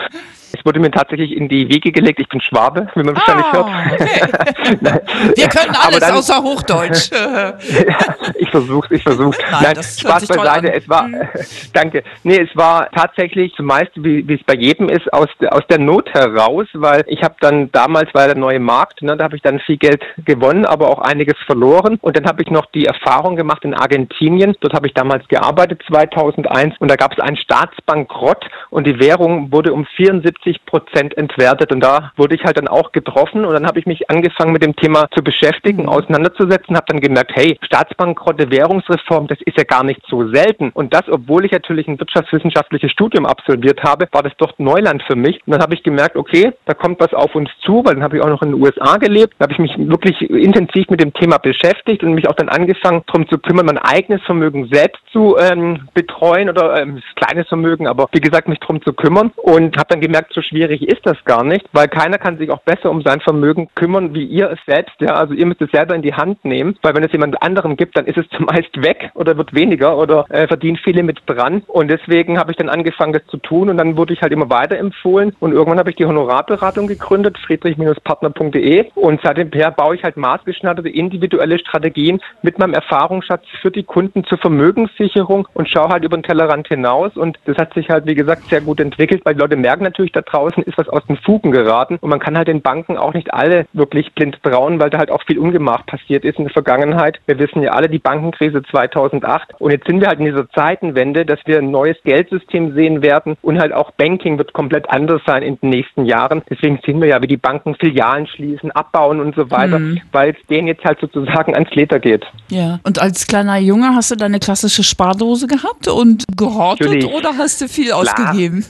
Es 0.59 0.65
wurde 0.65 0.81
mir 0.81 0.91
tatsächlich 0.91 1.37
in 1.37 1.49
die 1.49 1.69
Wiege 1.69 1.93
gelegt, 1.93 2.19
ich 2.19 2.29
bin 2.29 2.41
Schwabe, 2.41 2.89
wie 2.95 3.03
man 3.05 3.15
wahrscheinlich 3.15 3.47
ah, 3.47 3.53
hört. 3.53 3.67
Okay. 3.93 4.99
Wir 5.37 5.49
können 5.49 5.77
alles 5.77 6.01
dann, 6.01 6.17
außer 6.17 6.43
Hochdeutsch. 6.43 7.11
ich 8.39 8.51
versuch's, 8.51 8.91
ich 8.91 9.03
versuch's. 9.03 9.39
Nein, 9.53 9.75
Nein 9.75 9.85
Spaß 9.85 10.27
beiseite. 10.27 10.73
Es 10.73 10.89
war, 10.89 11.05
mhm. 11.05 11.29
danke. 11.73 12.03
Nee, 12.25 12.41
es 12.41 12.57
war 12.57 12.91
tatsächlich 12.91 13.55
zumeist, 13.55 13.93
wie, 13.97 14.27
wie 14.27 14.35
es 14.35 14.43
bei 14.45 14.55
jedem 14.55 14.89
ist, 14.89 15.13
aus, 15.13 15.29
aus 15.51 15.63
der 15.71 15.79
Not 15.79 16.13
heraus, 16.13 16.67
weil 16.75 17.05
ich 17.07 17.23
habe 17.23 17.37
dann 17.41 17.71
damals 17.71 18.13
war 18.15 18.27
der 18.27 18.37
neue 18.37 18.59
Markt, 18.59 19.03
ne, 19.03 19.17
da 19.17 19.25
habe 19.25 19.37
ich 19.37 19.43
dann 19.43 19.61
viel 19.61 19.77
Geld 19.77 20.03
gewonnen, 20.25 20.65
aber 20.65 20.89
auch 20.89 20.99
einiges 20.99 21.37
verloren. 21.47 21.99
Und 22.01 22.17
dann 22.17 22.27
habe 22.27 22.43
ich 22.43 22.51
noch 22.51 22.67
die 22.67 22.87
Erfahrung 22.87 23.37
gemacht 23.37 23.65
in 23.65 23.75
Argentinien. 23.75 24.57
Dort 24.61 24.73
habe 24.73 24.89
ich 24.89 24.95
damals 24.95 25.27
gearbeitet, 25.29 25.83
2001, 25.87 26.75
und 26.79 26.89
da 26.89 26.97
gab 26.97 27.13
es 27.13 27.21
einen 27.21 27.37
Staatsbankrott 27.37 28.45
und 28.71 28.87
die 28.87 28.99
Währung 28.99 29.53
wurde 29.53 29.73
um 29.73 29.87
74 29.87 30.48
70 30.49 30.65
Prozent 30.67 31.17
entwertet. 31.17 31.73
Und 31.73 31.81
da 31.81 32.13
wurde 32.17 32.35
ich 32.35 32.45
halt 32.45 32.57
dann 32.57 32.69
auch 32.69 32.93
getroffen 32.93 33.45
und 33.45 33.53
dann 33.53 33.67
habe 33.67 33.79
ich 33.79 33.87
mich 33.87 34.11
angefangen 34.11 34.53
mit 34.53 34.63
dem 34.63 34.75
Thema 34.75 35.09
zu 35.15 35.23
beschäftigen, 35.23 35.83
mhm. 35.83 35.89
auseinanderzusetzen, 35.89 36.77
habe 36.77 36.87
dann 36.89 37.01
gemerkt, 37.01 37.33
hey, 37.35 37.59
Staatsbankrotte, 37.63 38.51
Währungsreform, 38.51 39.27
das 39.27 39.39
ist 39.45 39.57
ja 39.57 39.65
gar 39.65 39.85
nicht 39.85 40.01
so 40.09 40.29
selten. 40.29 40.71
Und 40.71 40.95
das, 40.95 41.09
obwohl 41.09 41.45
ich 41.45 41.53
natürlich 41.53 41.89
ein 41.89 41.99
wirtschaftswissenschaftliches 41.99 42.91
Studium 42.91 43.27
absolviert 43.27 43.83
habe, 43.83 44.09
war 44.13 44.23
das 44.23 44.33
doch 44.39 44.53
Neuland 44.59 45.03
für 45.05 45.17
mich. 45.17 45.41
Und 45.47 45.53
dann 45.53 45.63
habe 45.63 45.75
ich 45.75 45.83
gemerkt, 45.83 46.17
okay, 46.17 46.53
da 46.67 46.75
kommt 46.75 47.01
was 47.01 47.13
auf 47.13 47.35
uns 47.35 47.51
zu, 47.61 47.83
weil 47.85 47.95
dann 47.95 48.03
habe 48.03 48.17
ich 48.17 48.23
auch 48.23 48.29
noch 48.29 48.43
in 48.43 48.53
den 48.53 48.63
USA 48.63 48.97
gelebt. 48.97 49.35
Da 49.39 49.45
habe 49.45 49.53
ich 49.53 49.59
mich 49.59 49.75
wirklich 49.79 50.21
intensiv 50.31 50.89
mit 50.89 51.01
dem 51.01 51.13
Thema 51.13 51.39
beschäftigt 51.39 52.03
und 52.03 52.15
mich 52.15 52.29
auch 52.29 52.35
dann 52.35 52.49
angefangen, 52.49 53.03
darum 53.07 53.29
zu 53.29 53.39
kümmern, 53.39 53.67
mein 53.67 53.79
eigenes 53.79 54.23
Vermögen 54.23 54.69
selbst 54.73 55.03
zu 55.13 55.37
ähm, 55.39 55.89
betreuen 55.95 56.49
oder 56.49 56.81
ähm, 56.81 57.03
kleines 57.17 57.49
Vermögen, 57.49 57.87
aber 57.87 58.09
wie 58.13 58.21
gesagt, 58.21 58.49
mich 58.49 58.59
darum 58.61 58.83
zu 58.83 58.93
kümmern 58.93 59.33
und 59.37 59.77
habe 59.77 59.89
dann 59.89 60.01
gemerkt, 60.01 60.33
so 60.39 60.43
schwierig 60.43 60.83
ist 60.83 61.05
das 61.05 61.17
gar 61.25 61.43
nicht, 61.43 61.67
weil 61.73 61.89
keiner 61.89 62.19
kann 62.19 62.39
sich 62.39 62.51
auch 62.51 62.61
besser 62.61 62.91
um 62.91 63.03
sein 63.03 63.21
Vermögen 63.21 63.69
kümmern 63.75 64.15
wie 64.15 64.25
ihr 64.25 64.51
es 64.51 64.59
selbst. 64.67 64.95
Ja, 65.01 65.15
also 65.15 65.35
ihr 65.35 65.47
müsst 65.47 65.61
es 65.61 65.71
selber 65.73 65.97
in 65.97 66.03
die 66.03 66.15
Hand 66.15 66.45
nehmen, 66.45 66.77
weil 66.83 66.95
wenn 66.95 67.03
es 67.03 67.13
jemand 67.13 67.43
anderem 67.43 67.77
gibt, 67.77 67.97
dann 67.97 68.07
ist 68.07 68.19
es 68.19 68.29
zumeist 68.37 68.71
weg 68.83 69.11
oder 69.15 69.37
wird 69.37 69.53
weniger 69.53 69.99
oder 69.99 70.27
äh, 70.29 70.47
verdienen 70.47 70.79
viele 70.83 71.03
mit 71.03 71.21
dran. 71.27 71.63
Und 71.67 71.89
deswegen 71.89 72.39
habe 72.39 72.53
ich 72.53 72.57
dann 72.57 72.69
angefangen, 72.69 73.13
das 73.13 73.27
zu 73.27 73.39
tun 73.39 73.69
und 73.69 73.79
dann 73.79 73.97
wurde 73.97 74.13
ich 74.13 74.23
halt 74.23 74.33
immer 74.33 74.49
weiter 74.49 74.79
empfohlen 74.79 75.35
und 75.41 75.53
irgendwann 75.53 75.79
habe 75.79 75.91
ich 75.91 75.97
die 75.97 76.07
Honorarberatung 76.07 76.87
gegründet, 76.87 77.37
friedrich-partner.de 77.39 78.91
und 78.95 79.21
seitdem 79.23 79.51
baue 79.77 79.97
ich 79.97 80.05
halt 80.05 80.17
maßgeschneiderte 80.17 80.89
individuelle 80.89 81.59
Strategien 81.59 82.21
mit 82.43 82.59
meinem 82.59 82.75
Erfahrungsschatz 82.75 83.45
für 83.61 83.71
die 83.71 83.83
Kunden 83.83 84.25
zur 84.25 84.39
Vermögenssicherung 84.39 85.49
und 85.55 85.69
schaue 85.69 85.89
halt 85.89 86.05
über 86.05 86.17
den 86.17 86.23
Tellerrand 86.23 86.69
hinaus 86.69 87.17
und 87.17 87.39
das 87.47 87.57
hat 87.57 87.75
sich 87.75 87.89
halt, 87.91 88.07
wie 88.07 88.15
gesagt, 88.15 88.45
sehr 88.51 88.61
gut 88.61 88.81
entwickelt, 88.81 89.23
weil 89.25 89.35
die 89.35 89.41
Leute 89.41 89.57
merken 89.57 89.85
natürlich, 89.85 90.13
da 90.13 90.23
draußen 90.31 90.63
ist 90.63 90.79
was 90.79 90.89
aus 90.89 91.05
den 91.07 91.17
Fugen 91.17 91.53
geraten 91.53 91.99
und 92.01 92.11
man 92.11 92.21
kann 92.21 92.37
halt 92.37 92.49
den 92.49 92.63
Banken 92.63 92.97
auch 92.97 93.15
nicht 93.15 93.33
alle 93.33 93.67
wirklich 93.73 94.13
blind 94.15 94.39
trauen, 94.43 94.81
weil 94.81 94.91
da 94.91 94.99
halt 94.99 95.11
auch 95.11 95.23
viel 95.27 95.39
Ungemach 95.39 95.87
passiert 95.87 96.25
ist 96.25 96.39
in 96.39 96.45
der 96.45 96.53
Vergangenheit. 96.53 97.19
Wir 97.27 97.39
wissen 97.39 97.63
ja 97.63 97.73
alle 97.73 97.89
die 97.89 97.99
Bankenkrise 97.99 98.63
2008 98.63 99.55
und 99.59 99.71
jetzt 99.71 99.87
sind 99.87 100.01
wir 100.01 100.09
halt 100.09 100.19
in 100.21 100.27
dieser 100.27 100.49
Zeitenwende, 100.51 101.25
dass 101.25 101.41
wir 101.47 101.59
ein 101.59 101.71
neues 101.71 101.97
Geldsystem 102.05 102.75
sehen 102.75 103.03
werden 103.03 103.37
und 103.43 103.59
halt 103.59 103.73
auch 103.73 103.91
Banking 103.93 104.39
wird 104.39 104.53
komplett 104.53 104.89
anders 104.91 105.23
sein 105.27 105.43
in 105.43 105.59
den 105.61 105.71
nächsten 105.71 106.05
Jahren. 106.05 106.43
Deswegen 106.51 106.81
sehen 106.85 107.01
wir 107.01 107.09
ja, 107.09 107.23
wie 107.23 107.27
die 107.27 107.37
Banken 107.37 107.75
Filialen 107.75 108.27
schließen, 108.27 108.71
abbauen 108.73 109.21
und 109.21 109.35
so 109.35 109.51
weiter, 109.51 109.79
mhm. 109.79 110.01
weil 110.13 110.31
es 110.31 110.47
denen 110.49 110.69
jetzt 110.69 110.85
halt 110.85 111.01
sozusagen 111.01 111.55
ans 111.55 111.71
Leder 111.71 111.99
geht. 111.99 112.25
Ja, 112.51 112.81
und 112.85 112.99
als 112.99 113.27
kleiner 113.27 113.59
Junge 113.59 113.95
hast 113.95 114.11
du 114.11 114.17
deine 114.17 114.39
klassische 114.39 114.83
Spardose 114.83 115.47
gehabt 115.47 115.89
und 115.89 116.25
gehortet 116.37 117.05
oder 117.05 117.37
hast 117.37 117.61
du 117.61 117.69
viel 117.69 117.89
Klar. 117.89 117.99
ausgegeben? 117.99 118.65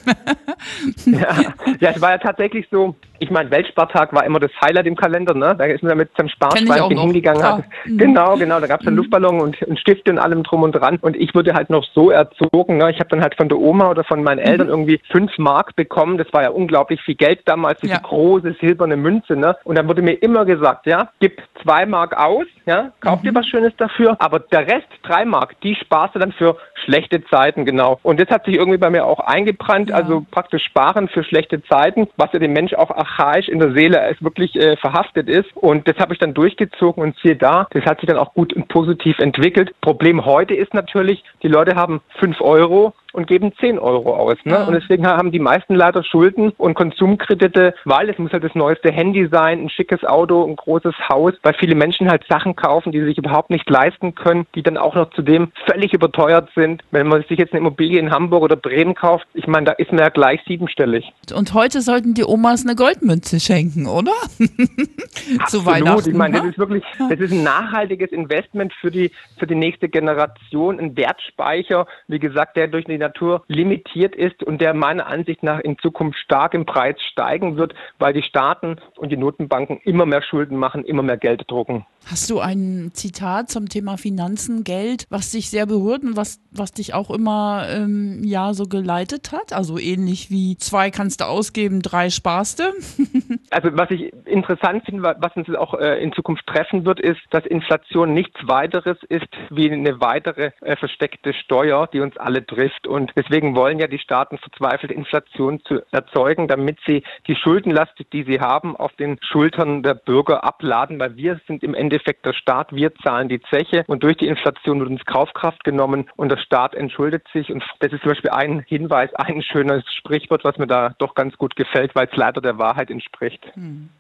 ja, 1.07 1.48
ja, 1.81 1.91
es 1.91 2.01
war 2.01 2.11
ja 2.11 2.19
tatsächlich 2.19 2.69
so, 2.71 2.97
ich 3.21 3.31
meine, 3.31 3.51
Weltspartag 3.51 4.13
war 4.13 4.25
immer 4.25 4.41
das 4.41 4.51
Highlight 4.61 4.87
im 4.87 4.97
Kalender, 4.97 5.35
ne? 5.35 5.55
Da 5.57 5.65
ist 5.65 5.83
man 5.83 5.91
ja 5.91 5.97
mit 5.97 6.11
seinem 6.17 6.29
Sparschwein 6.29 6.91
hingegangen. 6.91 7.43
Hat. 7.43 7.65
Mhm. 7.85 7.99
Genau, 7.99 8.37
genau, 8.37 8.61
da 8.61 8.67
gab 8.67 8.81
es 8.81 8.85
dann 8.85 8.95
mhm. 8.95 8.99
Luftballon 8.99 9.41
und, 9.41 9.63
und 9.63 9.79
Stifte 9.79 10.11
und 10.11 10.19
allem 10.19 10.43
drum 10.43 10.63
und 10.63 10.73
dran. 10.73 10.99
Und 11.01 11.17
ich 11.17 11.35
wurde 11.35 11.55
halt 11.55 11.71
noch 11.71 11.85
so 11.95 12.11
erzogen, 12.11 12.79
ne? 12.79 12.91
Ich 12.91 13.01
habe 13.01 13.11
dann 13.11 13.23
halt 13.23 13.35
von 13.35 13.49
der 13.49 13.59
Oma 13.59 13.91
oder 13.91 14.05
von 14.05 14.23
meinen 14.23 14.39
Eltern 14.39 14.69
mhm. 14.69 14.73
irgendwie 14.73 15.01
fünf 15.11 15.37
Mark 15.39 15.75
bekommen. 15.77 16.19
Das 16.19 16.33
war 16.33 16.43
ja 16.43 16.51
unglaublich 16.51 17.01
viel 17.03 17.15
Geld 17.15 17.41
damals, 17.47 17.81
diese 17.81 17.95
ja. 17.95 18.01
große 18.01 18.57
silberne 18.61 18.97
Münze, 18.97 19.37
ne? 19.37 19.57
Und 19.65 19.77
dann 19.77 19.89
wurde 19.89 20.03
mir 20.03 20.15
immer 20.15 20.45
gesagt, 20.45 20.87
ja, 20.87 21.11
gib 21.21 21.43
zwei 21.63 21.87
Mark 21.87 22.17
aus, 22.17 22.47
ja, 22.67 22.93
kauf 23.01 23.23
mhm. 23.23 23.29
dir 23.29 23.35
was 23.35 23.47
Schönes 23.47 23.73
dafür, 23.77 24.17
aber 24.21 24.41
der 24.41 24.67
Rest, 24.67 24.89
drei 25.03 25.25
Mark, 25.25 25.61
die 25.63 25.75
sparst 25.75 26.15
du 26.15 26.19
dann 26.19 26.33
für 26.33 26.57
schlechte 26.85 27.25
Zeiten, 27.27 27.65
genau. 27.65 27.99
Und 28.03 28.21
das 28.21 28.29
hat 28.29 28.45
sich 28.45 28.55
irgendwie 28.55 28.79
bei 28.79 28.91
mir 28.91 29.05
auch 29.05 29.21
eingebrannt, 29.21 29.91
ja. 29.91 29.97
also 29.97 30.25
praktisch 30.31 30.65
sparen 30.65 31.09
für 31.09 31.25
schlechte 31.25 31.63
Zeiten, 31.65 32.09
was 32.17 32.33
ja 32.33 32.39
dem 32.39 32.53
Mensch 32.53 32.75
auch 32.75 32.91
archaisch 33.09 33.49
in 33.49 33.59
der 33.59 33.73
Seele 33.73 34.01
es 34.11 34.23
wirklich 34.23 34.55
äh, 34.57 34.77
verhaftet 34.77 35.29
ist. 35.29 35.49
Und 35.57 35.89
das 35.89 35.97
habe 35.99 36.13
ich 36.13 36.19
dann 36.19 36.35
durchgezogen 36.35 37.03
und 37.03 37.17
siehe 37.23 37.37
da, 37.37 37.67
das 37.71 37.85
hat 37.85 38.01
sich 38.01 38.09
dann 38.09 38.19
auch 38.19 38.35
gut 38.35 38.53
und 38.53 38.69
positiv 38.69 39.19
entwickelt. 39.19 39.75
Problem 39.81 40.25
heute 40.25 40.55
ist 40.55 40.75
natürlich, 40.75 41.23
die 41.43 41.49
Leute 41.49 41.75
haben 41.75 42.01
fünf 42.19 42.41
Euro 42.41 42.95
und 43.19 43.27
geben 43.27 43.53
10 43.59 43.81
Euro 43.81 44.15
aus. 44.15 44.37
Ne? 44.45 44.53
Ja. 44.53 44.65
Und 44.65 44.75
deswegen 44.75 45.05
haben 45.05 45.33
die 45.33 45.41
meisten 45.41 45.75
leider 45.75 46.05
Schulden 46.05 46.53
und 46.57 46.75
Konsumkredite, 46.75 47.75
weil 47.85 48.09
es 48.09 48.17
muss 48.17 48.33
halt 48.33 48.45
das 48.45 48.55
neueste 48.55 48.93
Handy 48.93 49.29
sein, 49.29 49.65
ein 49.65 49.69
schickes 49.69 50.05
Auto, 50.05 50.47
ein 50.47 50.55
großes 50.55 50.95
Haus, 51.09 51.35
weil 51.43 51.55
viele 51.55 51.75
Menschen 51.75 52.09
halt 52.09 52.25
Sachen 52.29 52.55
kaufen, 52.55 52.93
die 52.93 53.01
sie 53.01 53.07
sich 53.07 53.19
überhaupt 53.19 53.51
nicht 53.51 53.69
leisten 53.69 54.15
können, 54.15 54.47
die 54.55 54.63
dann 54.63 54.77
auch 54.77 54.95
noch 54.95 55.11
zudem 55.11 55.51
völlig 55.67 55.93
überteuert 55.93 56.49
sind. 56.55 56.85
Wenn 56.93 57.09
man 57.09 57.25
sich 57.25 57.39
jetzt 57.39 57.53
eine 57.53 57.59
Immobilie 57.61 57.99
in 57.99 58.13
Hamburg 58.13 58.45
oder 58.45 58.55
Bremen 58.55 58.95
kauft, 58.95 59.27
ich 59.35 59.49
meine, 59.49 59.67
da 59.67 59.73
ist 59.73 59.91
man 59.91 59.99
ja 59.99 60.11
gleich 60.11 60.41
siebenstellig. 60.47 61.13
Und 61.35 61.55
heute 61.55 61.81
sollten 61.81 62.15
die 62.15 62.25
Omas 62.25 62.65
eine 62.65 62.77
Goldmünze 62.77 63.41
schenken, 63.41 63.89
oder? 63.89 64.13
Zu 65.49 65.67
Weihnachten. 65.67 66.11
Ich 66.11 66.17
meine, 66.17 66.35
das 66.35 66.45
ne? 66.45 66.51
ist 66.51 66.59
wirklich, 66.59 66.85
das 67.09 67.19
ist 67.19 67.33
ein 67.33 67.43
nachhaltiges 67.43 68.13
Investment 68.13 68.73
für 68.75 68.93
die, 68.93 69.11
für 69.39 69.49
die 69.49 69.57
nächste 69.57 69.89
Generation, 69.89 70.79
ein 70.79 70.97
Wertspeicher, 70.97 71.89
wie 72.07 72.21
gesagt, 72.21 72.57
der 72.57 72.69
durch 72.69 72.85
die 72.85 73.08
Natur 73.09 73.43
limitiert 73.49 74.15
ist 74.15 74.43
und 74.43 74.61
der 74.61 74.75
meiner 74.75 75.07
Ansicht 75.07 75.43
nach 75.43 75.61
in 75.61 75.79
Zukunft 75.79 76.19
stark 76.19 76.55
im 76.55 76.67
Preis 76.67 76.97
steigen 77.13 77.57
wird, 77.57 77.75
weil 77.99 78.13
die 78.13 78.23
Staaten 78.23 78.77
und 78.97 79.11
die 79.11 79.17
Notenbanken 79.17 79.79
immer 79.85 80.07
mehr 80.07 80.23
Schulden 80.23 80.57
machen, 80.57 80.85
immer 80.85 81.03
mehr 81.03 81.17
Geld 81.17 81.45
drucken. 81.49 81.87
Hast 82.07 82.31
du 82.31 82.39
ein 82.39 82.91
Zitat 82.95 83.51
zum 83.51 83.69
Thema 83.69 83.99
Finanzen, 83.99 84.65
Geld, 84.65 85.05
was 85.11 85.31
dich 85.31 85.51
sehr 85.51 85.67
berührt 85.67 86.03
und 86.03 86.17
was, 86.17 86.41
was 86.51 86.73
dich 86.73 86.95
auch 86.95 87.11
immer 87.11 87.67
ähm, 87.71 88.23
ja 88.25 88.55
so 88.55 88.65
geleitet 88.65 89.33
hat? 89.33 89.53
Also 89.53 89.79
ähnlich 89.79 90.31
wie 90.31 90.57
zwei 90.57 90.91
kannst 90.91 91.21
du 91.21 91.27
ausgeben, 91.27 91.83
drei 91.83 92.11
sparst 92.11 92.61
du. 92.61 92.65
Also 93.51 93.71
was 93.73 93.91
ich 93.91 94.13
interessant 94.27 94.85
finde, 94.85 95.03
wa- 95.03 95.17
was 95.19 95.35
uns 95.37 95.49
auch 95.55 95.75
äh, 95.75 96.03
in 96.03 96.13
Zukunft 96.13 96.47
treffen 96.47 96.85
wird, 96.85 97.01
ist, 97.01 97.21
dass 97.31 97.47
Inflation 97.47 98.13
nichts 98.13 98.39
weiteres 98.47 98.99
ist 99.09 99.27
wie 99.51 99.71
eine 99.71 100.01
weitere 100.01 100.51
äh, 100.61 100.77
versteckte 100.77 101.33
Steuer, 101.33 101.89
die 101.93 102.01
uns 102.01 102.17
alle 102.19 102.45
trifft. 102.45 102.87
Und 102.87 103.13
deswegen 103.17 103.57
wollen 103.57 103.79
ja 103.79 103.87
die 103.87 103.99
Staaten 103.99 104.39
verzweifelt 104.39 104.93
Inflation 104.93 105.61
zu 105.65 105.81
erzeugen, 105.93 106.49
damit 106.49 106.79
sie 106.87 107.03
die 107.27 107.37
Schuldenlast, 107.37 107.95
die 108.13 108.25
sie 108.25 108.41
haben, 108.41 108.77
auf 108.77 108.93
den 108.97 109.19
Schultern 109.23 109.83
der 109.83 109.95
Bürger 109.95 110.45
abladen, 110.45 110.99
weil 110.99 111.17
wir 111.17 111.41
sind 111.47 111.63
im 111.63 111.75
Endeffekt 111.75 112.27
der 112.27 112.35
Staat, 112.35 112.75
wir 112.75 112.95
zahlen 112.97 113.29
die 113.29 113.41
Zeche 113.41 113.85
und 113.87 114.03
durch 114.03 114.17
die 114.19 114.27
Inflation 114.29 114.81
wird 114.81 114.91
uns 114.91 115.05
Kaufkraft 115.05 115.65
genommen 115.65 116.11
und 116.17 116.31
der 116.31 116.39
Staat 116.39 116.75
entschuldet 116.75 117.27
sich. 117.33 117.51
Und 117.51 117.65
das 117.81 117.93
ist 117.93 118.03
zum 118.03 118.11
Beispiel 118.11 118.31
ein 118.31 118.61
Hinweis, 118.67 119.15
ein 119.15 119.43
schönes 119.43 119.85
Sprichwort, 119.95 120.45
was 120.45 120.59
mir 120.59 120.67
da 120.67 120.95
doch 120.99 121.15
ganz 121.15 121.37
gut 121.39 121.57
gefällt, 121.57 121.95
weil 121.95 122.09
es 122.11 122.17
leider 122.17 122.41
der 122.41 122.59
Wahrheit 122.59 122.91
entspricht. 122.91 123.38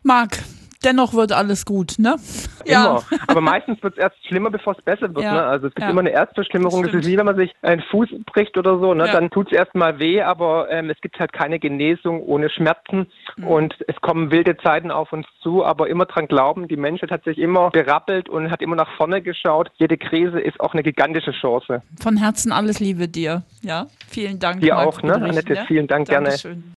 Marc, 0.02 0.38
dennoch 0.84 1.14
wird 1.14 1.32
alles 1.32 1.64
gut, 1.64 1.94
ne? 1.98 2.16
Immer. 2.64 3.02
Aber 3.26 3.40
meistens 3.40 3.82
wird 3.82 3.94
es 3.94 3.98
erst 3.98 4.26
schlimmer, 4.26 4.50
bevor 4.50 4.76
es 4.76 4.82
besser 4.84 5.12
wird. 5.14 5.24
Ja. 5.24 5.32
Ne? 5.32 5.42
Also 5.44 5.66
es 5.68 5.74
gibt 5.74 5.84
Ja. 5.84 5.90
immer 5.90 6.00
eine 6.00 6.10
Erstverschlimmerung. 6.10 6.82
Das 6.82 6.92
Das, 6.92 7.00
ist 7.00 7.06
wie 7.08 7.16
wenn 7.16 7.26
man 7.26 7.36
sich 7.36 7.52
einen 7.62 7.82
Fuß 7.90 8.08
bricht 8.26 8.56
oder 8.58 8.78
so. 8.78 8.94
Ne? 8.94 9.06
Ja. 9.06 9.12
Dann 9.12 9.30
tut 9.30 9.50
es 9.50 9.58
erstmal 9.58 9.98
weh, 9.98 10.22
aber 10.22 10.70
ähm, 10.70 10.90
es 10.90 11.00
gibt 11.00 11.18
halt 11.18 11.32
keine 11.32 11.58
Genesung 11.58 12.22
ohne 12.22 12.50
Schmerzen. 12.50 13.06
Mhm. 13.36 13.46
Und 13.46 13.74
es 13.88 13.96
kommen 14.00 14.30
wilde 14.30 14.56
Zeiten 14.58 14.90
auf 14.90 15.12
uns 15.12 15.26
zu, 15.42 15.64
aber 15.64 15.88
immer 15.88 16.04
dran 16.06 16.28
glauben, 16.28 16.68
die 16.68 16.76
Menschheit 16.76 17.10
hat 17.10 17.24
sich 17.24 17.38
immer 17.38 17.70
berappelt 17.70 18.28
und 18.28 18.50
hat 18.50 18.60
immer 18.62 18.76
nach 18.76 18.90
vorne 18.96 19.22
geschaut. 19.22 19.70
Jede 19.76 19.96
Krise 19.96 20.38
ist 20.40 20.60
auch 20.60 20.74
eine 20.74 20.82
gigantische 20.82 21.32
Chance. 21.32 21.82
Von 22.00 22.16
Herzen 22.18 22.52
alles 22.52 22.80
Liebe 22.80 23.08
dir. 23.08 23.42
Ja, 23.62 23.86
vielen 24.08 24.38
Dank. 24.38 24.60
Dir 24.60 24.74
Marc 24.74 24.86
auch, 24.86 25.02
ne, 25.02 25.14
Annette? 25.14 25.64
Vielen 25.66 25.86
Dank, 25.86 26.08
gerne. 26.08 26.26
Dankeschön. 26.26 26.74